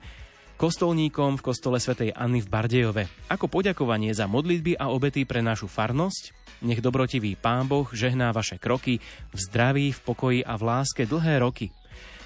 [0.63, 3.11] kostolníkom v kostole svätej Anny v Bardejove.
[3.27, 6.31] Ako poďakovanie za modlitby a obety pre našu farnosť,
[6.63, 9.03] nech dobrotivý Pán Boh žehná vaše kroky
[9.35, 11.75] v zdraví, v pokoji a v láske dlhé roky.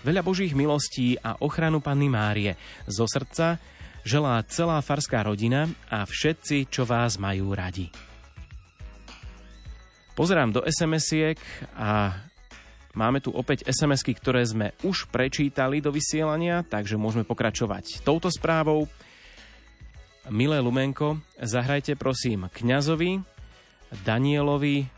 [0.05, 2.61] Veľa Božích milostí a ochranu Panny Márie.
[2.85, 3.57] Zo srdca
[4.05, 7.89] želá celá farská rodina a všetci, čo vás majú radi.
[10.13, 11.41] Pozerám do SMS-iek
[11.73, 12.21] a
[12.97, 18.89] Máme tu opäť SMS-ky, ktoré sme už prečítali do vysielania, takže môžeme pokračovať touto správou.
[20.33, 23.21] Milé Lumenko, zahrajte prosím kňazovi,
[24.01, 24.89] Danielovi,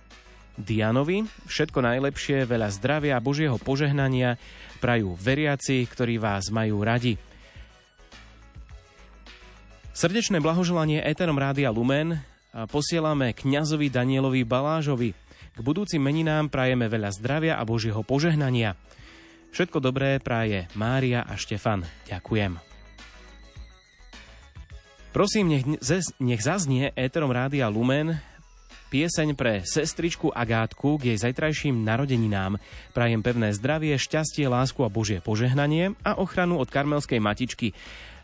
[0.55, 1.27] Dianovi.
[1.51, 4.39] Všetko najlepšie, veľa zdravia a Božieho požehnania
[4.79, 7.19] prajú veriaci, ktorí vás majú radi.
[9.91, 12.23] Srdečné blahoželanie Eterom Rádia Lumen
[12.71, 15.11] posielame kňazovi Danielovi Balážovi.
[15.59, 18.79] K budúcim meninám prajeme veľa zdravia a Božieho požehnania.
[19.51, 21.83] Všetko dobré praje Mária a Štefan.
[22.07, 22.63] Ďakujem.
[25.11, 25.67] Prosím, nech,
[26.23, 28.23] nech zaznie éterom Rádia Lumen
[28.95, 32.63] pieseň pre sestričku Agátku k jej zajtrajším narodeninám.
[32.95, 37.75] Prajem pevné zdravie, šťastie, lásku a Božie požehnanie a ochranu od karmelskej matičky.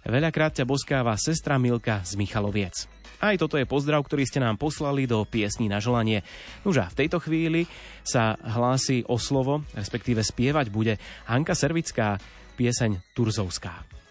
[0.06, 2.93] Veľakrát ťa boskáva sestra Milka z Michaloviec.
[3.22, 6.22] Aj toto je pozdrav, ktorý ste nám poslali do piesní na želanie.
[6.66, 7.66] Nuža, v tejto chvíli
[8.02, 10.98] sa hlási o slovo, respektíve spievať bude
[11.30, 12.18] Hanka Servická,
[12.54, 14.03] pieseň Turzovská.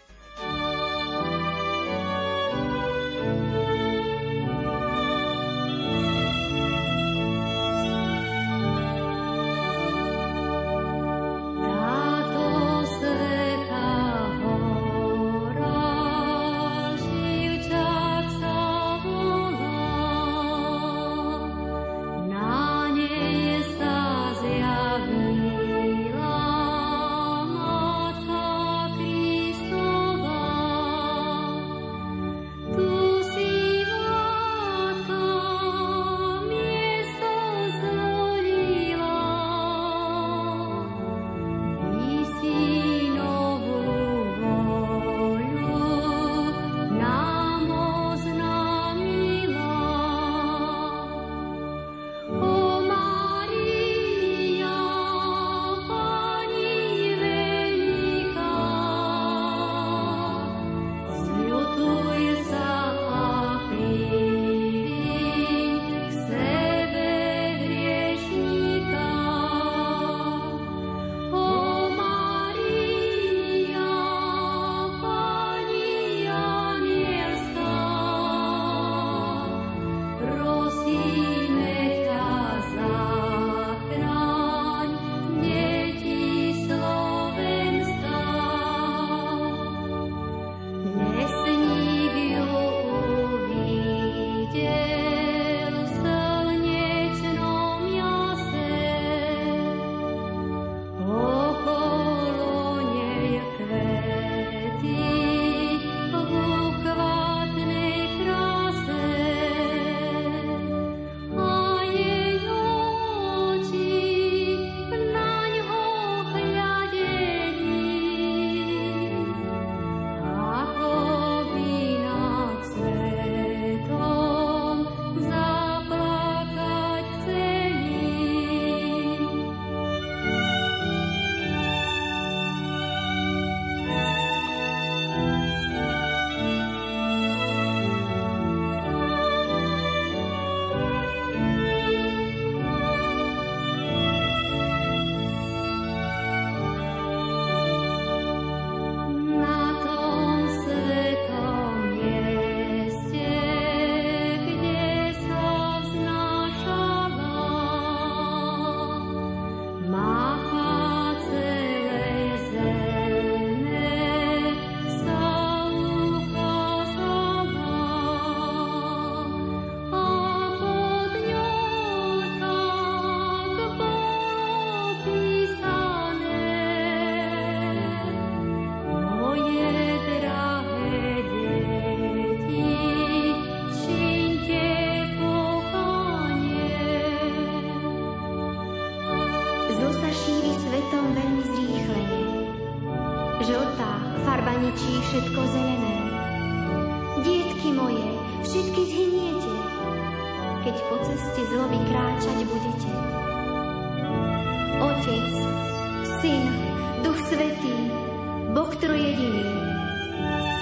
[208.53, 209.49] Boh trojediný,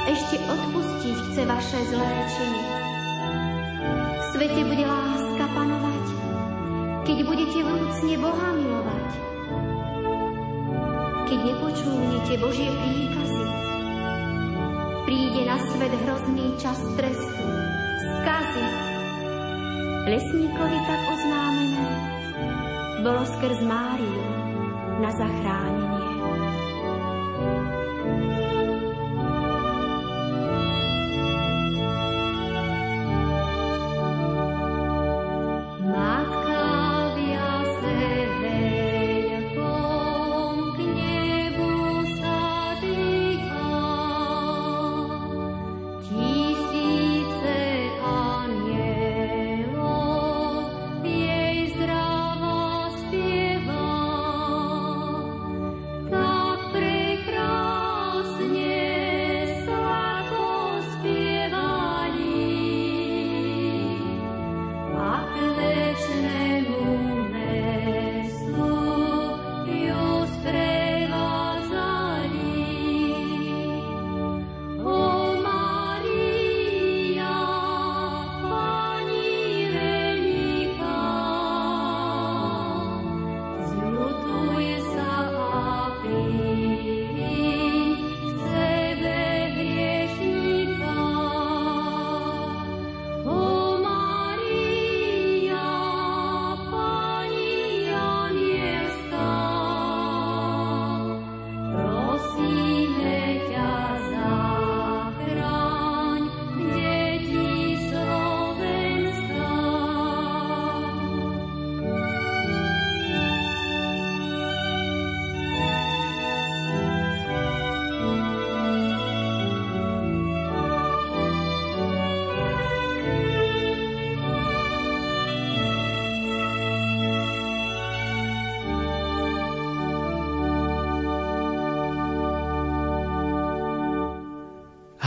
[0.08, 2.64] ešte odpustiť chce vaše zlé činy.
[4.16, 6.06] V svete bude láska panovať,
[7.04, 9.10] keď budete vrúcne Boha milovať.
[11.28, 13.46] Keď nepočúvnete Božie príkazy,
[15.04, 17.44] príde na svet hrozný čas trestu,
[18.24, 18.68] skazy.
[20.08, 21.88] Lesníkovi tak oznámené,
[23.04, 24.24] bolo skrz Máriu
[25.04, 26.01] na zachránenie.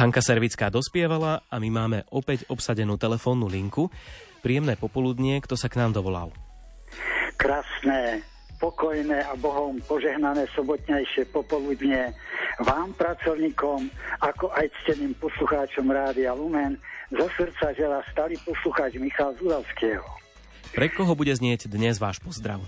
[0.05, 3.89] Hanka Servická dospievala a my máme opäť obsadenú telefónnu linku.
[4.45, 6.29] Príjemné popoludnie, kto sa k nám dovolal?
[7.41, 8.21] Krásne,
[8.61, 12.13] pokojné a Bohom požehnané sobotnejšie popoludnie
[12.61, 13.89] vám, pracovníkom,
[14.21, 16.77] ako aj cteným poslucháčom Rádia Lumen,
[17.09, 20.05] zo srdca želá starý poslucháč Michal Zulavského.
[20.77, 22.61] Pre koho bude znieť dnes váš pozdrav?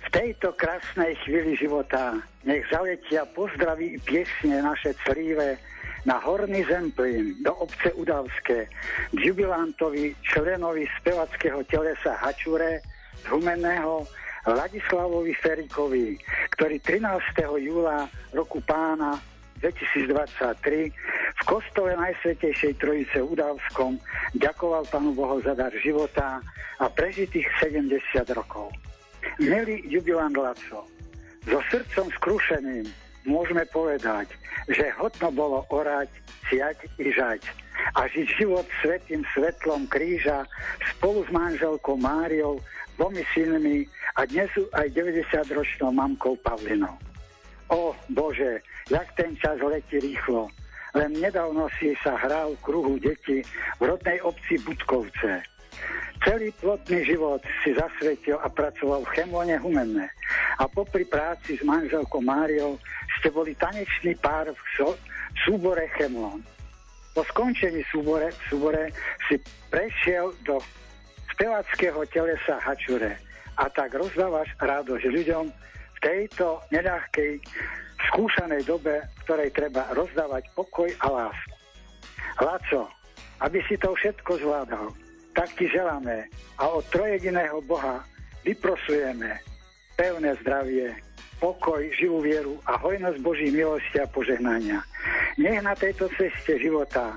[0.00, 5.60] V tejto krásnej chvíli života nech zaletia pozdraví i piesne naše críve
[6.04, 8.68] na Horný Zemplín do obce Udavské
[9.12, 12.80] k jubilantovi členovi spevackého telesa Hačure
[13.20, 14.08] z Humenného
[14.48, 16.16] Ladislavovi Ferikovi,
[16.56, 17.04] ktorý 13.
[17.60, 19.20] júla roku pána
[19.60, 20.88] 2023
[21.36, 24.00] v kostole Najsvetejšej Trojice Udavskom
[24.32, 26.40] ďakoval Pánu Bohu za dar života
[26.80, 28.00] a prežitých 70
[28.32, 28.72] rokov.
[29.36, 30.88] Milý jubilant Laco,
[31.44, 32.88] so srdcom skrušeným
[33.24, 34.28] môžeme povedať,
[34.68, 36.08] že hodno bolo orať,
[36.48, 37.42] siať i žať
[37.96, 40.44] a žiť život svetým svetlom kríža
[40.94, 42.60] spolu s manželkou Máriou,
[43.00, 43.88] dvomi synmi
[44.20, 46.92] a dnes aj 90-ročnou mamkou Pavlinou.
[47.72, 48.60] O Bože,
[48.92, 50.52] jak ten čas letí rýchlo.
[50.90, 53.46] Len nedávno si sa hral v kruhu deti
[53.78, 55.38] v rodnej obci Budkovce.
[56.20, 60.10] Celý plotný život si zasvetil a pracoval v Chemlone Humenné.
[60.60, 62.76] A popri práci s manželkou Máriou
[63.20, 64.96] ste boli tanečný pár v,
[65.44, 66.40] súbore Chemlon.
[67.12, 68.90] Po skončení súbore, súbore
[69.28, 69.36] si
[69.68, 70.58] prešiel do
[71.36, 73.20] spevackého telesa Hačure
[73.60, 77.40] a tak rozdávaš radosť ľuďom v tejto neľahkej
[78.08, 81.56] skúšanej dobe, v ktorej treba rozdávať pokoj a lásku.
[82.40, 82.88] Laco,
[83.44, 84.88] aby si to všetko zvládal,
[85.36, 86.24] tak ti želáme
[86.56, 88.00] a od trojediného Boha
[88.48, 89.40] vyprosujeme
[90.00, 90.96] pevné zdravie,
[91.40, 94.84] pokoj, živú vieru a hojnosť Boží milosti a požehnania.
[95.40, 97.16] Nech na tejto ceste života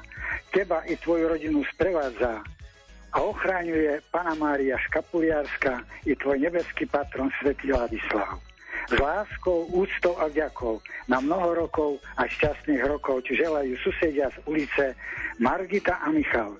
[0.55, 2.39] teba i tvoju rodinu sprevádza
[3.13, 8.41] a ochráňuje Pana Mária Škapuliárska i tvoj nebeský patron Svetý Ladislav.
[8.89, 14.37] S láskou, úctou a vďakou na mnoho rokov a šťastných rokov ti želajú susedia z
[14.49, 14.85] ulice
[15.39, 16.57] Margita a Michal.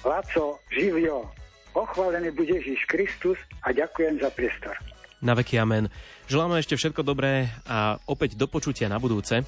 [0.00, 1.28] Laco, živio,
[1.76, 4.89] pochválený bude Ježiš Kristus a ďakujem za priestor.
[5.20, 5.92] Na veky amen.
[6.32, 9.44] Želáme ešte všetko dobré a opäť do počutia na budúce.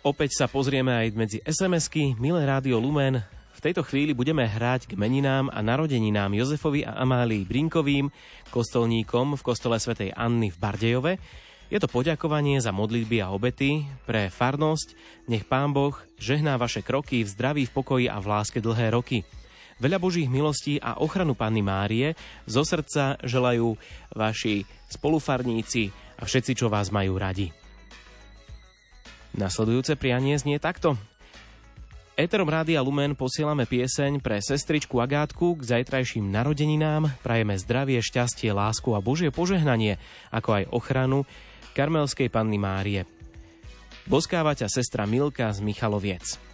[0.00, 2.16] Opäť sa pozrieme aj medzi SMS-ky.
[2.16, 3.20] Milé rádio Lumen,
[3.52, 8.08] v tejto chvíli budeme hrať k meninám a narodeninám Jozefovi a Amálii Brinkovým,
[8.48, 11.12] kostolníkom v kostole svätej Anny v Bardejove.
[11.68, 14.96] Je to poďakovanie za modlitby a obety pre farnosť.
[15.28, 19.20] Nech Pán Boh žehná vaše kroky v zdraví, v pokoji a v láske dlhé roky.
[19.76, 22.16] Veľa Božích milostí a ochranu Panny Márie
[22.48, 23.76] zo srdca želajú
[24.16, 27.52] vaši spolufarníci a všetci, čo vás majú radi.
[29.36, 30.96] Nasledujúce prianie znie takto.
[32.16, 37.12] Eterom Rádia Lumen posielame pieseň pre sestričku Agátku k zajtrajším narodeninám.
[37.20, 40.00] Prajeme zdravie, šťastie, lásku a Božie požehnanie,
[40.32, 41.28] ako aj ochranu
[41.76, 43.04] Karmelskej panny Márie.
[44.08, 46.45] Boskáva ťa sestra Milka z Michaloviec.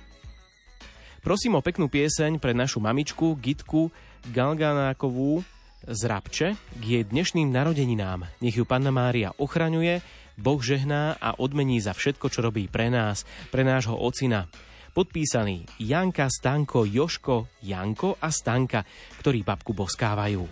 [1.23, 3.95] Prosím o peknú pieseň pre našu mamičku Gitku
[4.35, 5.47] Galganákovú
[5.87, 8.27] z Rabče k jej dnešným narodeninám.
[8.43, 10.03] Nech ju Panna Mária ochraňuje,
[10.35, 13.23] Boh žehná a odmení za všetko, čo robí pre nás,
[13.55, 14.51] pre nášho ocina.
[14.99, 18.83] Podpísaný Janka, Stanko, Joško, Janko a Stanka,
[19.23, 20.43] ktorí babku boskávajú.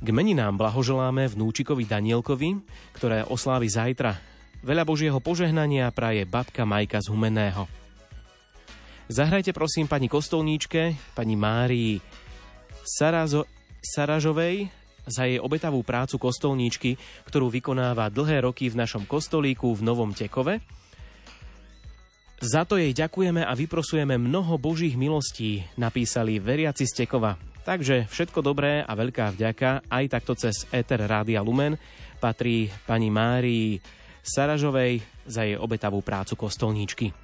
[0.00, 2.56] K meninám blahoželáme vnúčikovi Danielkovi,
[2.96, 4.16] ktoré oslávi zajtra.
[4.64, 7.85] Veľa Božieho požehnania praje babka Majka z Humeného.
[9.06, 12.02] Zahrajte prosím pani Kostolníčke, pani Márii
[12.82, 13.46] Sarazo,
[13.78, 14.66] Saražovej
[15.06, 16.98] za jej obetavú prácu kostolníčky,
[17.30, 20.58] ktorú vykonáva dlhé roky v našom kostolíku v Novom Tekove.
[22.42, 27.38] Za to jej ďakujeme a vyprosujeme mnoho božích milostí, napísali veriaci z Tekova.
[27.62, 31.78] Takže všetko dobré a veľká vďaka aj takto cez Ether Rádia Lumen
[32.18, 33.78] patrí pani Márii
[34.18, 34.98] Saražovej
[35.30, 37.14] za jej obetavú prácu kostolníčky.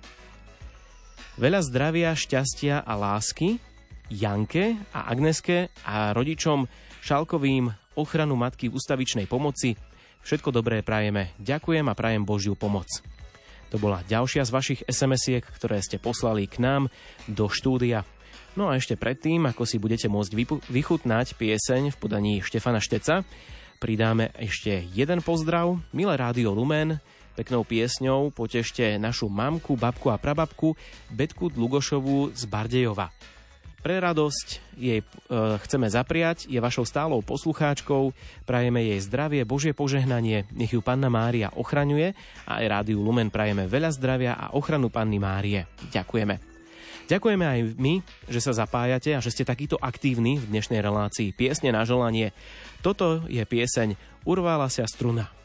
[1.42, 3.58] Veľa zdravia, šťastia a lásky
[4.14, 6.70] Janke a Agneske a rodičom
[7.02, 7.66] Šalkovým
[7.98, 9.74] ochranu matky v ústavičnej pomoci.
[10.22, 11.34] Všetko dobré prajeme.
[11.42, 12.86] Ďakujem a prajem Božiu pomoc.
[13.74, 16.94] To bola ďalšia z vašich SMS-iek, ktoré ste poslali k nám
[17.26, 18.06] do štúdia.
[18.54, 23.26] No a ešte predtým, ako si budete môcť vychutnať pieseň v podaní Štefana Šteca,
[23.82, 25.74] pridáme ešte jeden pozdrav.
[25.90, 30.76] Milé Rádio Lumen, peknou piesňou potešte našu mamku, babku a prababku
[31.08, 33.10] Betku Dlugošovú z Bardejova.
[33.82, 35.06] pre radosť jej e,
[35.58, 38.14] chceme zapriať, je vašou stálou poslucháčkou,
[38.46, 42.14] prajeme jej zdravie, Božie požehnanie, nech ju Panna Mária ochraňuje
[42.46, 45.66] a aj Rádiu Lumen prajeme veľa zdravia a ochranu Panny Márie.
[45.90, 46.52] Ďakujeme.
[47.10, 47.94] Ďakujeme aj my,
[48.30, 52.30] že sa zapájate a že ste takýto aktívni v dnešnej relácii Piesne na želanie.
[52.86, 55.41] Toto je pieseň Urvala sa struna.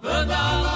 [0.00, 0.67] 河道。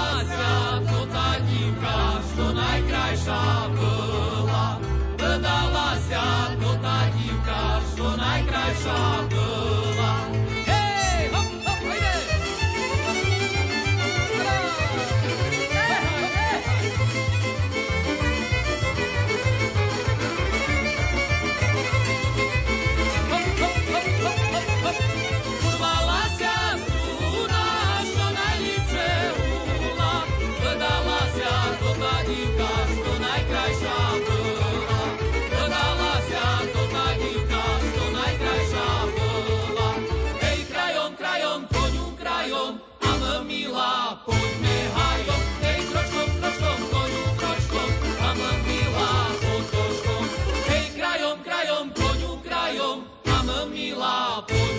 [54.48, 54.71] Milá, poďme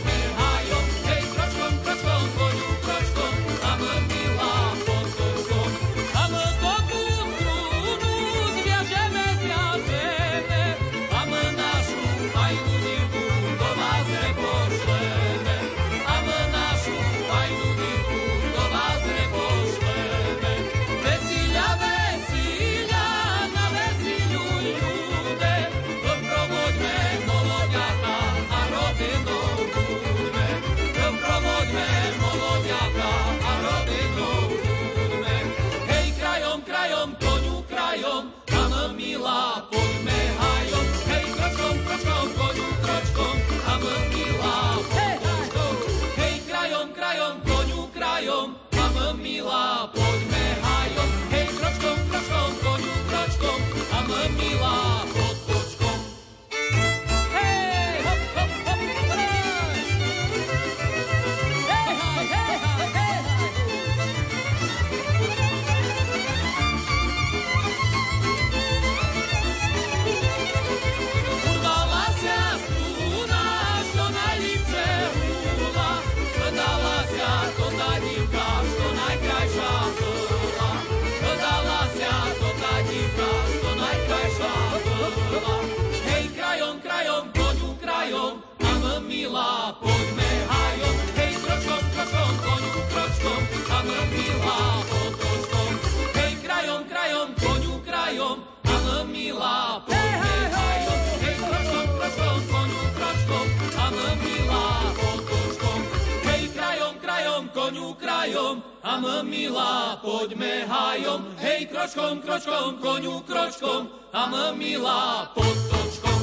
[94.14, 94.59] milá,
[94.89, 95.72] potočkom.
[96.14, 100.99] Hej, krajom, krajom, koňu krajom, a milá, poďme hajom.
[101.22, 103.45] Hej, kročkom, kročkom, koňu kročkom,
[103.76, 103.86] a
[104.22, 105.80] milá, potočkom.
[106.24, 108.93] Hej, krajom, krajom, koňu krajom, a
[109.26, 111.22] milá, poďme hajom.
[111.41, 113.82] Hej, kročkom, kročkom, koňu kročkom,
[114.14, 115.74] a milá, potočkom.
[116.03, 116.22] Reklama.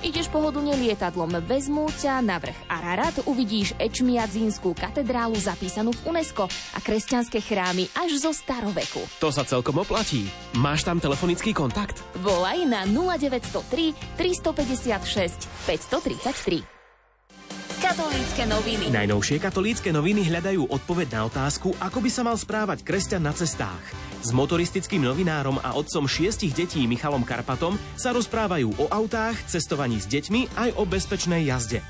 [0.00, 6.78] Ideš pohodlne lietadlom, vezmú ťa na vrch Ararat, uvidíš Ečmiadzínskú katedrálu zapísanú v UNESCO a
[6.80, 9.04] kresťanské chrámy až zo staroveku.
[9.20, 10.24] To sa celkom oplatí.
[10.56, 12.00] Máš tam telefonický kontakt?
[12.24, 16.79] Volaj na 0903 356 533.
[17.80, 18.92] Katolícke noviny.
[18.92, 23.80] Najnovšie katolícke noviny hľadajú odpoveď na otázku, ako by sa mal správať kresťan na cestách.
[24.20, 30.04] S motoristickým novinárom a otcom šiestich detí Michalom Karpatom sa rozprávajú o autách, cestovaní s
[30.12, 31.80] deťmi aj o bezpečnej jazde.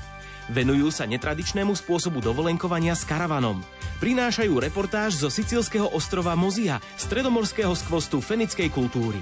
[0.47, 3.59] Venujú sa netradičnému spôsobu dovolenkovania s karavanom.
[3.99, 9.19] Prinášajú reportáž zo sicilského ostrova Mozia, stredomorského skvostu fenickej kultúry.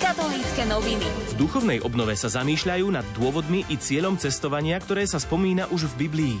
[0.00, 1.04] Katolícke noviny.
[1.36, 6.08] V duchovnej obnove sa zamýšľajú nad dôvodmi i cieľom cestovania, ktoré sa spomína už v
[6.08, 6.36] Biblii.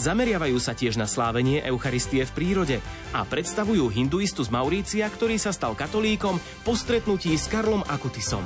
[0.00, 2.76] Zameriavajú sa tiež na slávenie Eucharistie v prírode
[3.12, 8.42] a predstavujú hinduistu z Maurícia, ktorý sa stal katolíkom po stretnutí s Karlom Akutisom.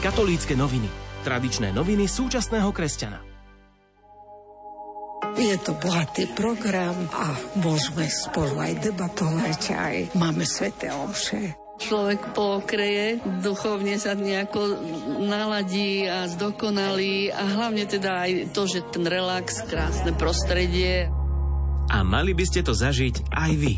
[0.00, 0.88] Katolícke noviny.
[1.22, 3.20] Tradičné noviny súčasného kresťana.
[5.36, 11.67] Je to bohatý program a môžeme spolu aj debatovať, aj máme sveté omše.
[11.78, 14.82] Človek pokreje, duchovne sa nejako
[15.22, 21.06] naladí a zdokonalí a hlavne teda aj to, že ten relax, krásne prostredie.
[21.88, 23.74] A mali by ste to zažiť aj vy.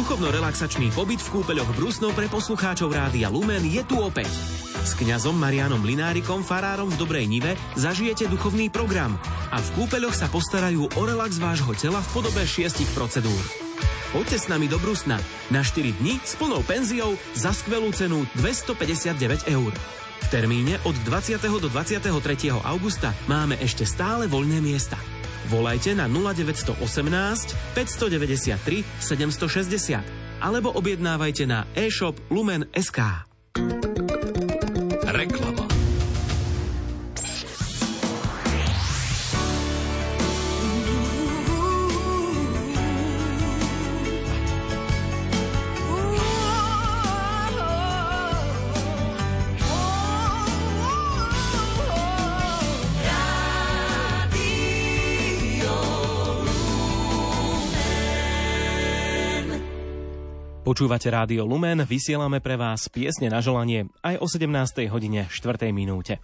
[0.00, 4.28] Duchovno-relaxačný pobyt v kúpeľoch Brusnov pre poslucháčov Rádia Lumen je tu opäť.
[4.80, 9.20] S kňazom Marianom Linárikom, farárom v Dobrej Nive, zažijete duchovný program
[9.52, 13.65] a v kúpeľoch sa postarajú o relax vášho tela v podobe šiestich procedúr.
[14.14, 15.20] Poďte s nami do Brusna
[15.52, 19.72] na 4 dní s plnou penziou za skvelú cenu 259 eur.
[20.24, 21.38] V termíne od 20.
[21.38, 22.08] do 23.
[22.64, 24.98] augusta máme ešte stále voľné miesta.
[25.46, 26.82] Volajte na 0918
[27.76, 33.00] 593 760 alebo objednávajte na e-shop Lumen.sk.
[60.66, 64.90] Počúvate Rádio Lumen, vysielame pre vás piesne na želanie aj o 17.
[64.90, 65.70] hodine 4.
[65.70, 66.18] minúte.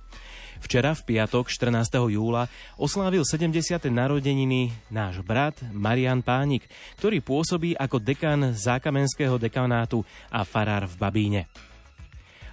[0.59, 2.11] Včera v piatok 14.
[2.11, 3.55] júla oslávil 70.
[3.87, 6.67] narodeniny náš brat Marian Pánik,
[6.99, 11.43] ktorý pôsobí ako dekan zákamenského dekanátu a farár v Babíne.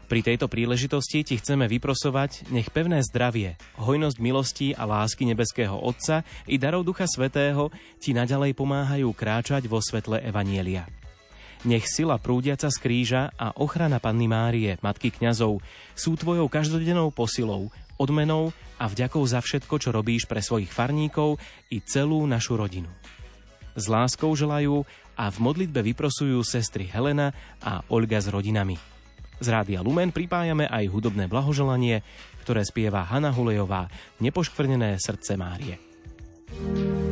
[0.05, 6.21] Pri tejto príležitosti ti chceme vyprosovať, nech pevné zdravie, hojnosť milostí a lásky nebeského Otca
[6.45, 10.98] i darov Ducha Svetého ti naďalej pomáhajú kráčať vo svetle Evanielia.
[11.67, 15.59] Nech sila prúdiaca z kríža a ochrana Panny Márie, Matky kňazov,
[15.91, 17.67] sú tvojou každodennou posilou,
[17.99, 21.35] odmenou a vďakou za všetko, čo robíš pre svojich farníkov
[21.67, 22.87] i celú našu rodinu.
[23.75, 24.87] S láskou želajú
[25.19, 28.79] a v modlitbe vyprosujú sestry Helena a Olga s rodinami.
[29.43, 32.03] Z Rádia Lumen pripájame aj hudobné blahoželanie,
[32.47, 33.91] ktoré spieva Hanna Hulejová,
[34.23, 35.75] Nepoškvrnené srdce Márie.
[36.49, 37.08] thank you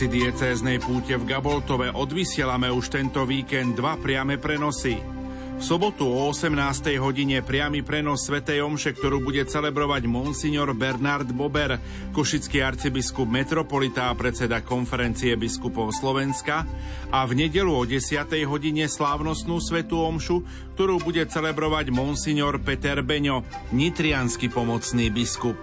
[0.00, 4.96] arcidiecéznej púte v Gaboltove odvysielame už tento víkend dva priame prenosy.
[4.96, 6.56] V sobotu o 18.
[6.96, 11.76] hodine priamy prenos Svetej Omše, ktorú bude celebrovať monsignor Bernard Bober,
[12.16, 16.64] košický arcibiskup metropolita a predseda konferencie biskupov Slovenska
[17.12, 18.24] a v nedelu o 10.
[18.48, 20.48] hodine slávnostnú Svetú Omšu,
[20.80, 23.44] ktorú bude celebrovať monsignor Peter Beňo,
[23.76, 25.60] nitrianský pomocný biskup.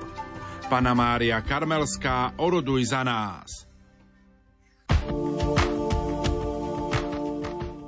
[0.69, 3.66] Pana Mária Karmelská, oroduj za nás.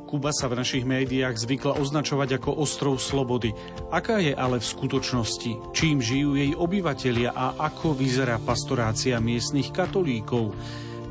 [0.10, 3.54] Kuba sa v našich médiách zvykla označovať ako ostrov slobody.
[3.94, 5.70] Aká je ale v skutočnosti?
[5.70, 10.58] Čím žijú jej obyvatelia a ako vyzerá pastorácia miestnych katolíkov?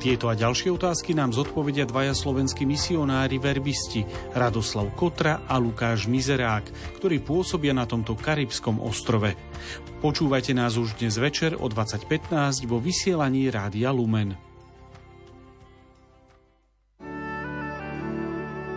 [0.02, 4.02] Tieto a ďalšie otázky nám zodpovedia dvaja slovenskí misionári verbisti
[4.34, 9.38] Radoslav Kotra a Lukáš Mizerák, ktorí pôsobia na tomto karibskom ostrove.
[10.02, 14.47] Počúvajte nás už dnes večer o 20.15 vo vysielaní Rádia Lumen.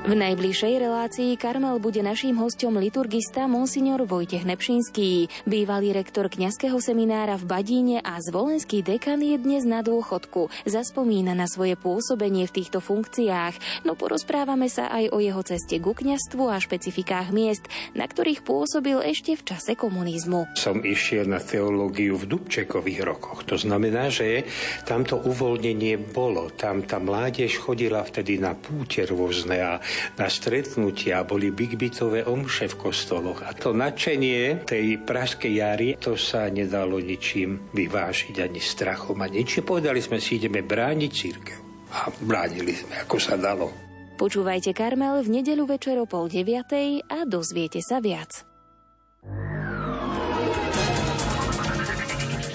[0.01, 5.29] V najbližšej relácii Karmel bude naším hostom liturgista monsignor Vojtech Nepšinský.
[5.45, 10.49] Bývalý rektor kňazského seminára v Badíne a zvolenský dekan je dnes na dôchodku.
[10.65, 15.93] Zaspomína na svoje pôsobenie v týchto funkciách, no porozprávame sa aj o jeho ceste ku
[15.93, 20.49] kňastvu a špecifikách miest, na ktorých pôsobil ešte v čase komunizmu.
[20.57, 23.45] Som išiel na teológiu v Dubčekových rokoch.
[23.45, 24.49] To znamená, že
[24.81, 26.49] tamto uvoľnenie bolo.
[26.57, 29.73] Tam tá mládež chodila vtedy na púte rôzne a
[30.19, 33.43] na stretnutia, boli bigbitové omše v kostoloch.
[33.45, 39.63] A to nadšenie tej pražskej jary, to sa nedalo ničím vyvážiť, ani strachom, ani ničím.
[39.65, 41.59] Povedali sme si, ideme brániť církev.
[41.91, 43.71] A bránili sme, ako sa dalo.
[44.15, 48.50] Počúvajte Karmel v nedeľu večer o pol deviatej a dozviete sa viac.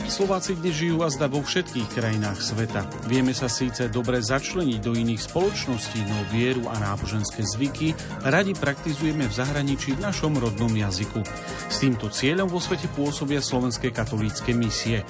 [0.07, 2.87] Slováci dnes žijú a zda vo všetkých krajinách sveta.
[3.11, 7.93] Vieme sa síce dobre začleniť do iných spoločností, no vieru a náboženské zvyky
[8.23, 11.21] radi praktizujeme v zahraničí v našom rodnom jazyku.
[11.69, 15.03] S týmto cieľom vo svete pôsobia slovenské katolícke misie.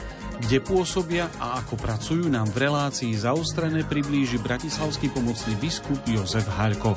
[0.42, 6.96] Kde pôsobia a ako pracujú nám v relácii zaostrené priblíži bratislavský pomocný biskup Jozef Halko.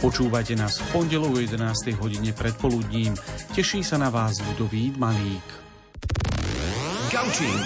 [0.00, 1.96] Počúvajte nás v pondelok o 11.
[2.00, 3.16] hodine predpoludním.
[3.52, 5.63] Teší sa na vás Ludovít Malík.
[7.14, 7.62] Gaučing.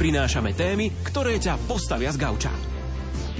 [0.00, 2.48] Prinášame témy, ktoré ťa postavia z gauča.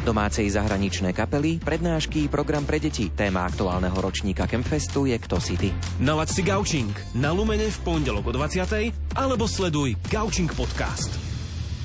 [0.05, 3.09] Domácej zahraničné kapely, prednášky, program pre deti.
[3.09, 5.73] Téma aktuálneho ročníka Campfestu je Kto si ty.
[6.05, 8.93] Nalaď si Gaučing na Lumene v pondelok o 20.
[9.17, 11.17] alebo sleduj Gaučing podcast.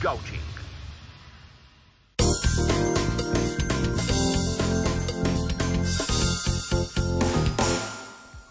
[0.03, 0.36] Gaučing.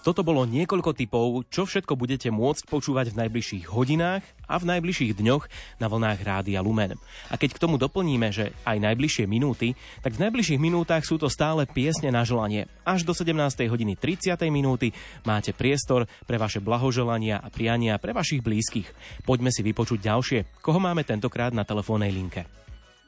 [0.06, 5.18] Toto bolo niekoľko typov, čo všetko budete môcť počúvať v najbližších hodinách a v najbližších
[5.18, 5.50] dňoch
[5.82, 6.94] na vlnách Rádia Lumen.
[7.26, 9.74] A keď k tomu doplníme, že aj najbližšie minúty,
[10.06, 12.70] tak v najbližších minútach sú to stále piesne na želanie.
[12.86, 13.34] Až do 17.
[13.66, 14.38] hodiny 30.
[14.46, 14.94] minúty
[15.26, 18.86] máte priestor pre vaše blahoželania a priania pre vašich blízkych.
[19.26, 20.62] Poďme si vypočuť ďalšie.
[20.62, 22.46] Koho máme tentokrát na telefónnej linke?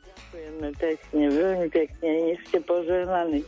[0.03, 2.11] Ďakujeme pekne, veľmi pekne,
[2.43, 3.47] ste požehnaní.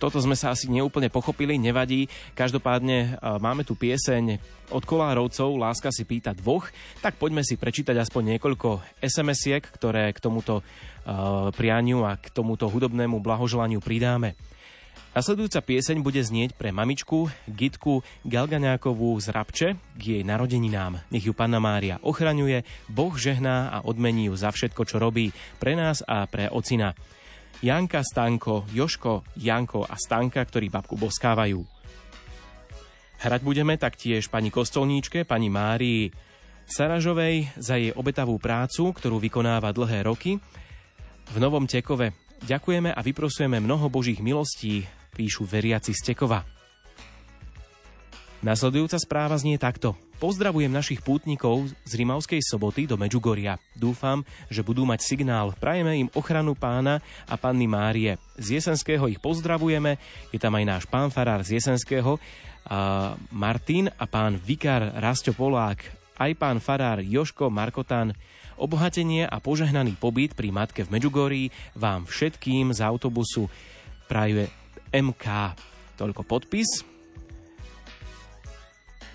[0.00, 2.08] Toto sme sa asi neúplne pochopili, nevadí.
[2.32, 4.40] Každopádne e, máme tu pieseň
[4.72, 6.72] od Kolárovcov Láska si pýta dvoch,
[7.04, 12.70] tak poďme si prečítať aspoň niekoľko SMS-iek, ktoré k tomuto uh, prianiu a k tomuto
[12.70, 14.38] hudobnému blahoželaniu pridáme.
[15.10, 21.02] Nasledujúca pieseň bude znieť pre mamičku Gitku Galgaňákovú z Rabče k jej narodeninám.
[21.10, 25.74] Nech ju Panna Mária ochraňuje, Boh žehná a odmení ju za všetko, čo robí pre
[25.74, 26.94] nás a pre ocina.
[27.60, 31.60] Janka, Stanko, Joško, Janko a Stanka, ktorí babku boskávajú.
[33.20, 36.08] Hrať budeme taktiež pani Kostolníčke, pani Márii
[36.64, 40.40] Saražovej za jej obetavú prácu, ktorú vykonáva dlhé roky.
[41.28, 42.16] V Novom Tekove
[42.48, 46.40] ďakujeme a vyprosujeme mnoho božích milostí, píšu veriaci z Tekova.
[48.40, 50.00] Nasledujúca správa znie takto.
[50.20, 53.56] Pozdravujem našich pútnikov z Rimavskej soboty do Medžugoria.
[53.72, 54.20] Dúfam,
[54.52, 55.56] že budú mať signál.
[55.56, 58.20] Prajeme im ochranu pána a panny Márie.
[58.36, 59.96] Z Jesenského ich pozdravujeme.
[60.28, 62.20] Je tam aj náš pán farár z Jesenského,
[62.68, 65.88] a Martin a pán vikár Rasto Polák.
[66.20, 68.12] Aj pán farár Joško Markotan.
[68.60, 73.48] Obohatenie a požehnaný pobyt pri matke v Medžugorí vám všetkým z autobusu
[74.04, 74.52] prajuje
[74.92, 75.56] MK.
[75.96, 76.89] Toľko podpis.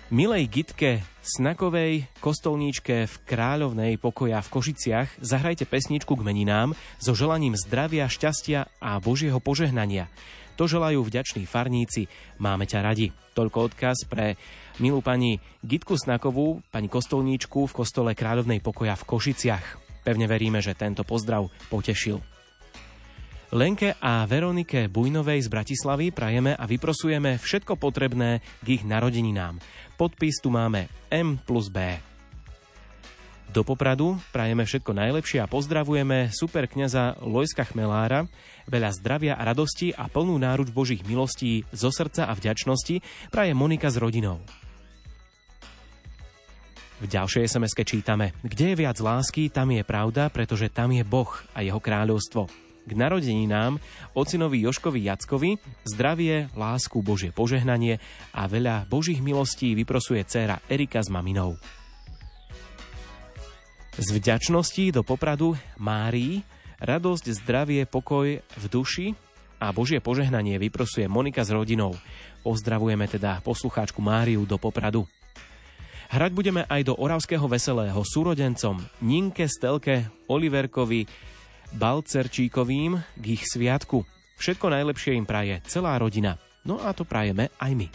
[0.06, 7.58] Milej Gitke Snakovej kostolníčke v Kráľovnej pokoja v Košiciach zahrajte pesničku k meninám so želaním
[7.58, 10.06] zdravia, šťastia a Božieho požehnania.
[10.54, 12.06] To želajú vďační farníci,
[12.38, 13.10] máme ťa radi.
[13.34, 14.38] Toľko odkaz pre
[14.78, 19.66] milú pani Gitku Snakovú, pani kostolníčku v kostole Kráľovnej pokoja v Košiciach.
[20.06, 22.22] Pevne veríme, že tento pozdrav potešil.
[23.54, 29.62] Lenke a Veronike Bujnovej z Bratislavy prajeme a vyprosujeme všetko potrebné k ich narodeninám.
[29.96, 31.80] Podpis tu máme M plus B.
[33.48, 38.28] Do Popradu prajeme všetko najlepšie a pozdravujeme super kniaza Lojska Chmelára,
[38.68, 43.00] veľa zdravia a radosti a plnú náruč Božích milostí zo srdca a vďačnosti
[43.32, 44.44] praje Monika s rodinou.
[47.00, 51.32] V ďalšej sms čítame, kde je viac lásky, tam je pravda, pretože tam je Boh
[51.56, 53.82] a jeho kráľovstvo k narodeninám
[54.14, 57.98] ocinovi Joškovi Jackovi zdravie, lásku, Božie požehnanie
[58.30, 61.58] a veľa Božích milostí vyprosuje dcéra Erika s maminou.
[63.98, 66.46] Z vďačnosti do popradu Márii
[66.78, 69.16] radosť, zdravie, pokoj v duši
[69.56, 71.96] a Božie požehnanie vyprosuje Monika s rodinou.
[72.44, 75.08] Pozdravujeme teda poslucháčku Máriu do Popradu.
[76.06, 81.02] Hrať budeme aj do Oravského veselého súrodencom Ninke, Stelke, Oliverkovi,
[81.74, 84.06] Balcerčíkovým k ich sviatku.
[84.36, 86.38] Všetko najlepšie im praje celá rodina.
[86.62, 87.88] No a to prajeme aj my.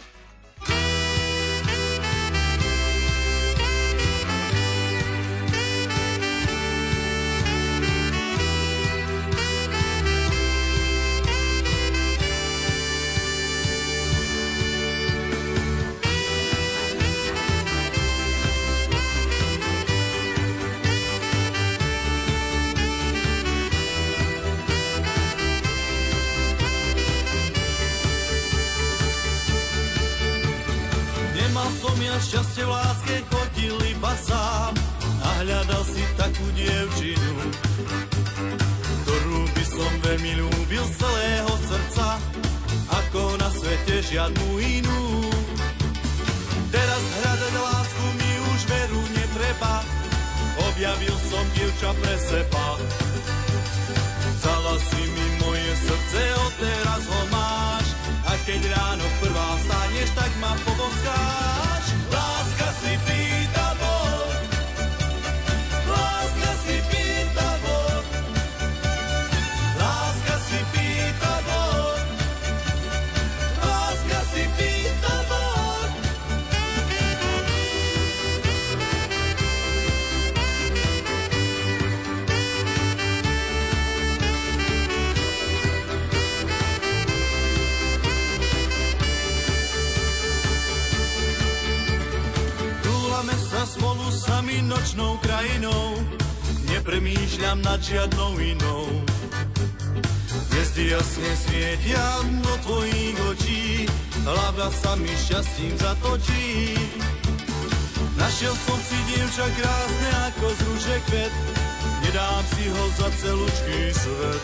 [43.82, 45.02] Svete žiadnu inú.
[46.70, 49.82] Teraz hľadať lásku mi už veru netreba,
[50.70, 52.66] objavil som dievča pre seba.
[54.38, 57.86] Vzala si mi moje srdce, odteraz ho máš,
[58.22, 61.31] a keď ráno prvá staneš, tak ma poboskáš.
[95.42, 95.98] Krajinou,
[96.70, 98.86] nepremýšľam nad žiadnou inou.
[100.54, 103.90] Hviezdy jasne svietia do tvojich očí,
[104.22, 106.78] hlava sa mi šťastím zatočí.
[108.14, 111.34] Našiel som si dievča krásne ako z rúže kvet,
[112.06, 114.42] nedám si ho za celúčký svet.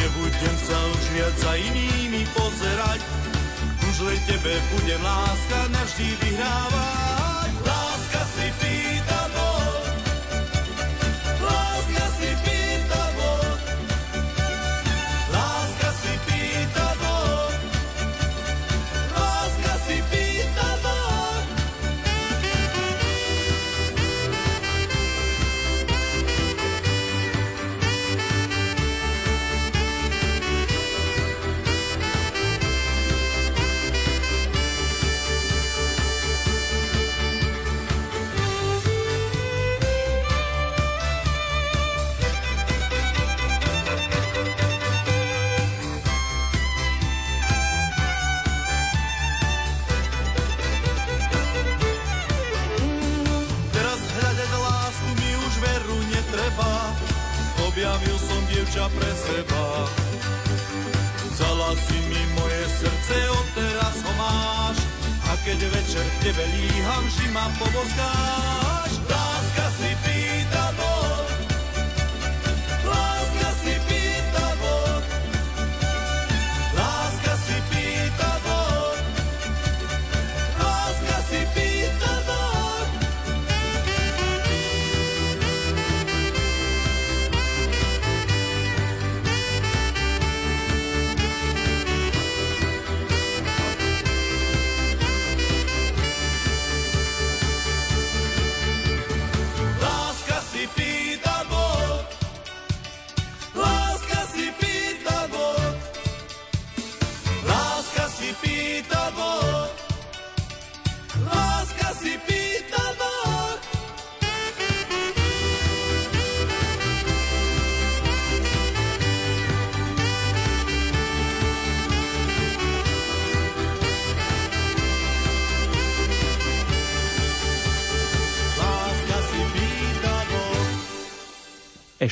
[0.00, 3.00] Nebudem sa už viac za inými pozerať,
[3.84, 7.50] už len tebe budem láska navždy vyhrávať.
[7.68, 9.21] Láska si pýta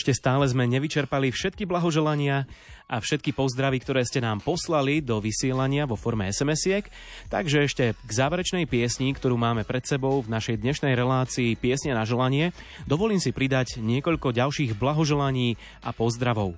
[0.00, 2.48] Ešte stále sme nevyčerpali všetky blahoželania
[2.88, 6.88] a všetky pozdravy, ktoré ste nám poslali do vysielania vo forme SMS-iek.
[7.28, 12.08] Takže ešte k záverečnej piesni, ktorú máme pred sebou v našej dnešnej relácii Piesne na
[12.08, 12.56] želanie,
[12.88, 16.56] dovolím si pridať niekoľko ďalších blahoželaní a pozdravov.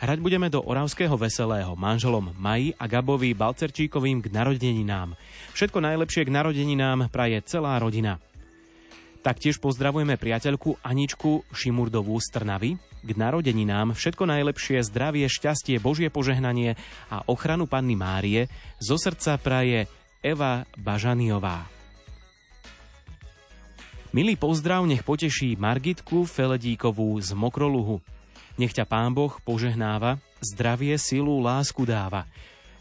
[0.00, 5.20] Hrať budeme do Oravského veselého manželom Maji a Gabovi Balcerčíkovým k narodeninám.
[5.52, 8.16] Všetko najlepšie k narodeninám praje celá rodina.
[9.20, 12.70] Taktiež pozdravujeme priateľku Aničku Šimurdovú z Trnavy.
[13.04, 16.80] K narodeninám všetko najlepšie, zdravie, šťastie, Božie požehnanie
[17.12, 18.48] a ochranu Panny Márie
[18.80, 19.92] zo srdca praje
[20.24, 21.68] Eva Bažaniová.
[24.16, 28.00] Milý pozdrav nech poteší Margitku Feledíkovú z Mokroluhu.
[28.56, 32.24] Nech ťa Pán Boh požehnáva, zdravie, silu, lásku dáva.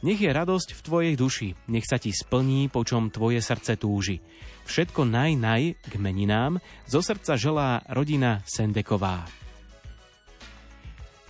[0.08, 4.24] Nech je radosť v tvojej duši, nech sa ti splní, po čom tvoje srdce túži.
[4.70, 9.26] Všetko naj naj k meninám zo srdca želá rodina Sendeková.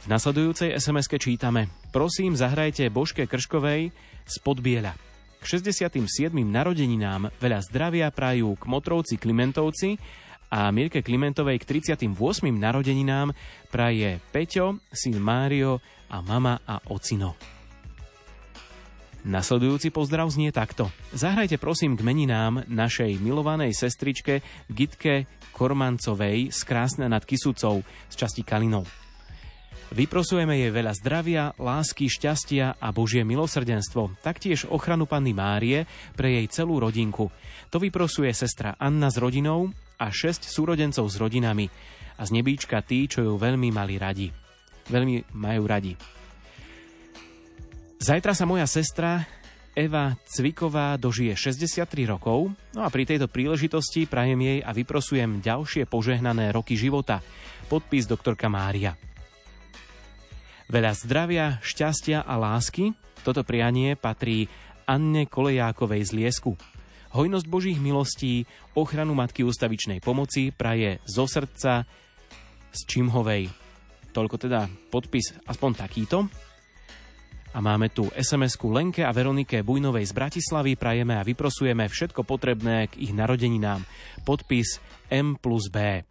[0.03, 3.95] V nasledujúcej sms čítame Prosím, zahrajte Božke Krškovej
[4.27, 4.91] z Podbiela.
[5.39, 6.03] K 67.
[6.35, 9.95] narodeninám veľa zdravia prajú k Motrovci Klimentovci
[10.51, 12.11] a Mirke Klimentovej k 38.
[12.51, 13.31] narodeninám
[13.71, 15.79] praje Peťo, syn Mário
[16.11, 17.39] a mama a ocino.
[19.27, 20.87] Nasledujúci pozdrav znie takto.
[21.11, 24.39] Zahrajte prosím k meninám našej milovanej sestričke
[24.71, 28.87] Gitke Kormancovej z Krásne nad Kisucou z časti Kalinov.
[29.89, 35.83] Vyprosujeme jej veľa zdravia, lásky, šťastia a Božie milosrdenstvo, taktiež ochranu Panny Márie
[36.15, 37.27] pre jej celú rodinku.
[37.73, 41.67] To vyprosuje sestra Anna s rodinou a šesť súrodencov s rodinami
[42.15, 44.27] a z nebíčka tí, čo ju veľmi mali radi.
[44.87, 46.18] Veľmi majú radi.
[47.99, 49.27] Zajtra sa moja sestra
[49.75, 55.83] Eva Cviková dožije 63 rokov, no a pri tejto príležitosti prajem jej a vyprosujem ďalšie
[55.83, 57.19] požehnané roky života.
[57.67, 58.95] Podpis doktorka Mária.
[60.71, 62.95] Veľa zdravia, šťastia a lásky,
[63.27, 64.47] toto prianie patrí
[64.87, 66.55] Anne Kolejákovej z Liesku.
[67.11, 68.47] Hojnosť Božích milostí,
[68.79, 71.83] ochranu Matky ústavičnej pomoci praje zo srdca
[72.71, 73.51] z Čimhovej.
[74.15, 76.48] Toľko teda podpis aspoň takýto.
[77.49, 80.77] A máme tu SMS-ku Lenke a Veronike Bujnovej z Bratislavy.
[80.77, 83.81] Prajeme a vyprosujeme všetko potrebné k ich narodeninám.
[84.21, 84.77] Podpis
[85.09, 86.08] M plus B.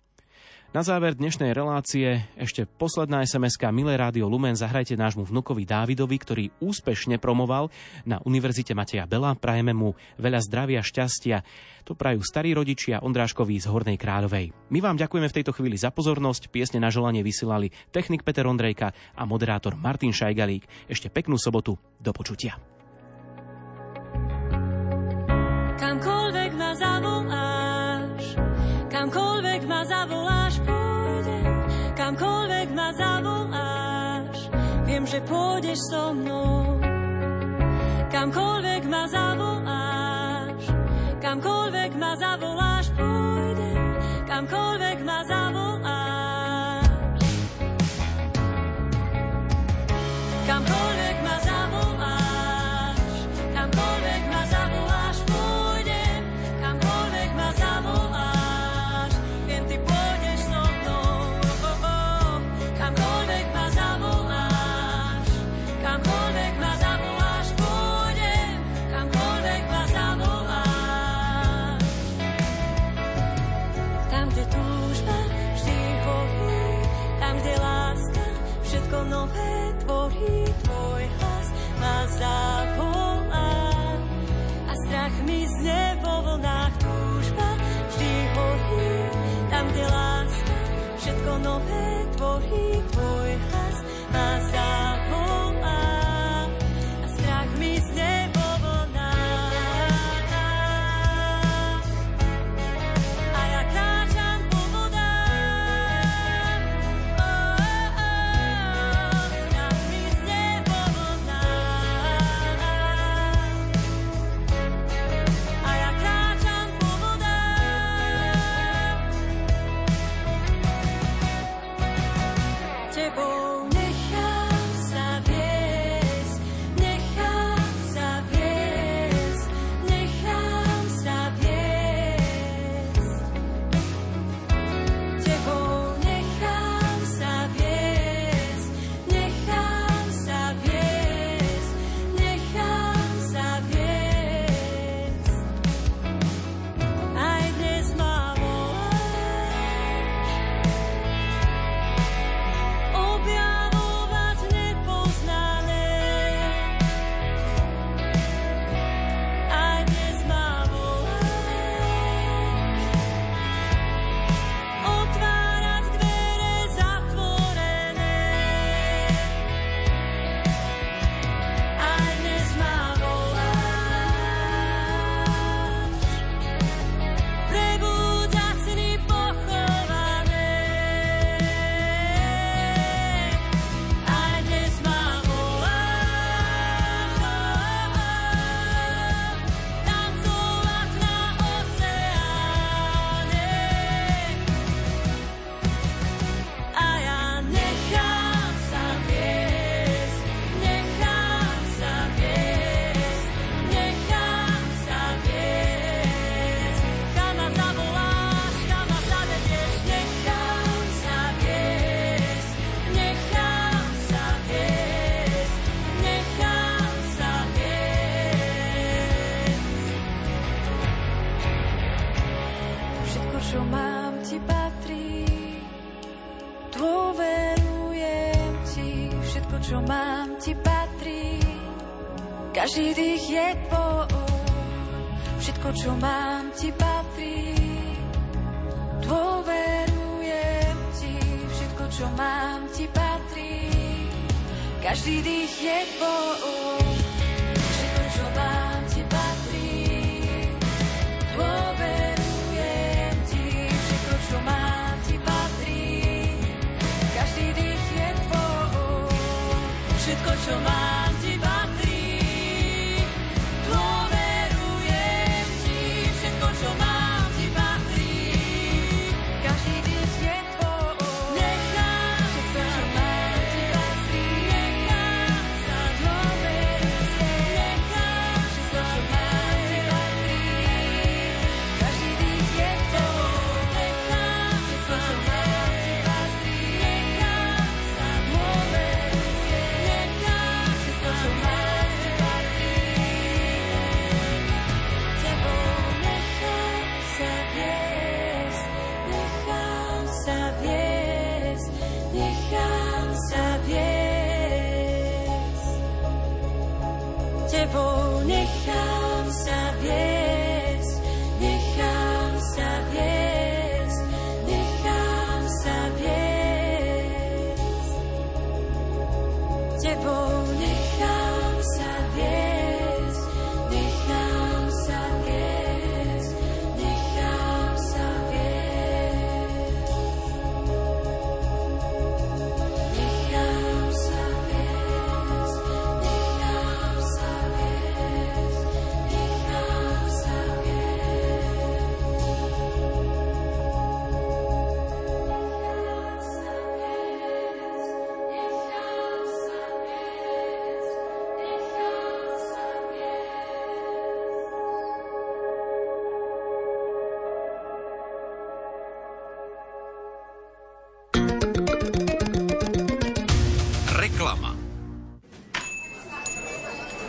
[0.69, 6.45] Na záver dnešnej relácie ešte posledná sms Milé rádio Lumen, zahrajte nášmu vnukovi Dávidovi, ktorý
[6.61, 7.73] úspešne promoval
[8.05, 9.33] na Univerzite Mateja Bela.
[9.33, 11.41] Prajeme mu veľa zdravia, šťastia.
[11.89, 14.53] To prajú starí rodičia Ondráškovi z Hornej Kráľovej.
[14.69, 16.53] My vám ďakujeme v tejto chvíli za pozornosť.
[16.53, 20.69] Piesne na želanie vysielali technik Peter Ondrejka a moderátor Martin Šajgalík.
[20.85, 21.81] Ešte peknú sobotu.
[21.97, 22.61] Do počutia.
[25.81, 26.18] Ma
[35.19, 36.79] že pôjdeš so mnou.
[38.07, 40.63] Kamkoľvek ma zavoláš,
[41.19, 43.83] kamkoľvek ma zavoláš, pôjdem,
[44.31, 45.48] kamkoľvek ma zavoláš.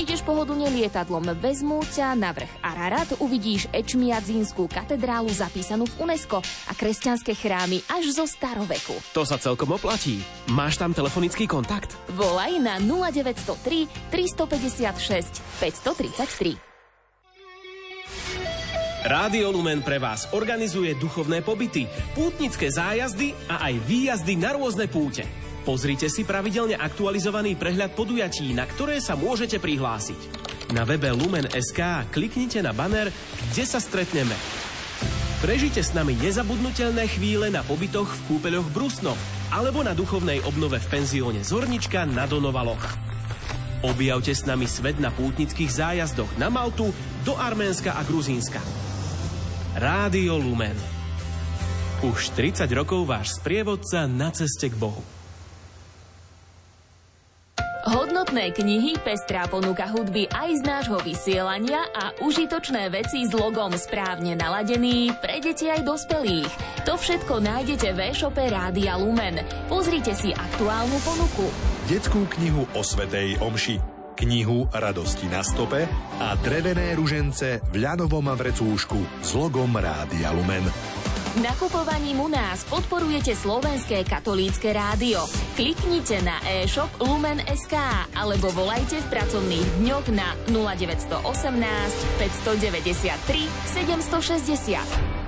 [0.00, 6.72] Ideš pohodlne lietadlom, vezmú ťa na vrch Ararat, uvidíš Ečmiadzínskú katedrálu zapísanú v UNESCO a
[6.72, 8.96] kresťanské chrámy až zo staroveku.
[9.12, 10.24] To sa celkom oplatí.
[10.56, 11.92] Máš tam telefonický kontakt?
[12.16, 16.56] Volaj na 0903 356 533.
[19.04, 21.84] Rádio Lumen pre vás organizuje duchovné pobyty,
[22.16, 25.28] pútnické zájazdy a aj výjazdy na rôzne púte.
[25.70, 30.18] Pozrite si pravidelne aktualizovaný prehľad podujatí, na ktoré sa môžete prihlásiť.
[30.74, 33.06] Na webe Lumen.sk kliknite na banner,
[33.54, 34.34] kde sa stretneme.
[35.38, 39.14] Prežite s nami nezabudnutelné chvíle na pobytoch v kúpeľoch Brusno
[39.54, 42.82] alebo na duchovnej obnove v penzióne Zornička na Donovaloch.
[43.86, 46.90] Objavte s nami svet na pútnických zájazdoch na Maltu,
[47.22, 48.58] do Arménska a Gruzínska.
[49.78, 50.74] Rádio Lumen.
[52.02, 55.19] Už 30 rokov váš sprievodca na ceste k Bohu.
[57.80, 64.36] Hodnotné knihy, pestrá ponuka hudby aj z nášho vysielania a užitočné veci s logom správne
[64.36, 66.52] naladený pre deti aj dospelých.
[66.84, 69.40] To všetko nájdete v e-shope Rádia Lumen.
[69.72, 71.48] Pozrite si aktuálnu ponuku.
[71.88, 73.80] Detskú knihu o Svetej Omši,
[74.20, 75.88] knihu Radosti na stope
[76.20, 80.68] a drevené ružence v ľanovom vrecúšku s logom Rádia Lumen.
[81.38, 85.22] Nakupovaním u nás podporujete slovenské katolícke rádio.
[85.54, 87.78] Kliknite na e-shop Lumen.sk
[88.18, 91.22] alebo volajte v pracovných dňoch na 0918
[92.18, 95.19] 593 760.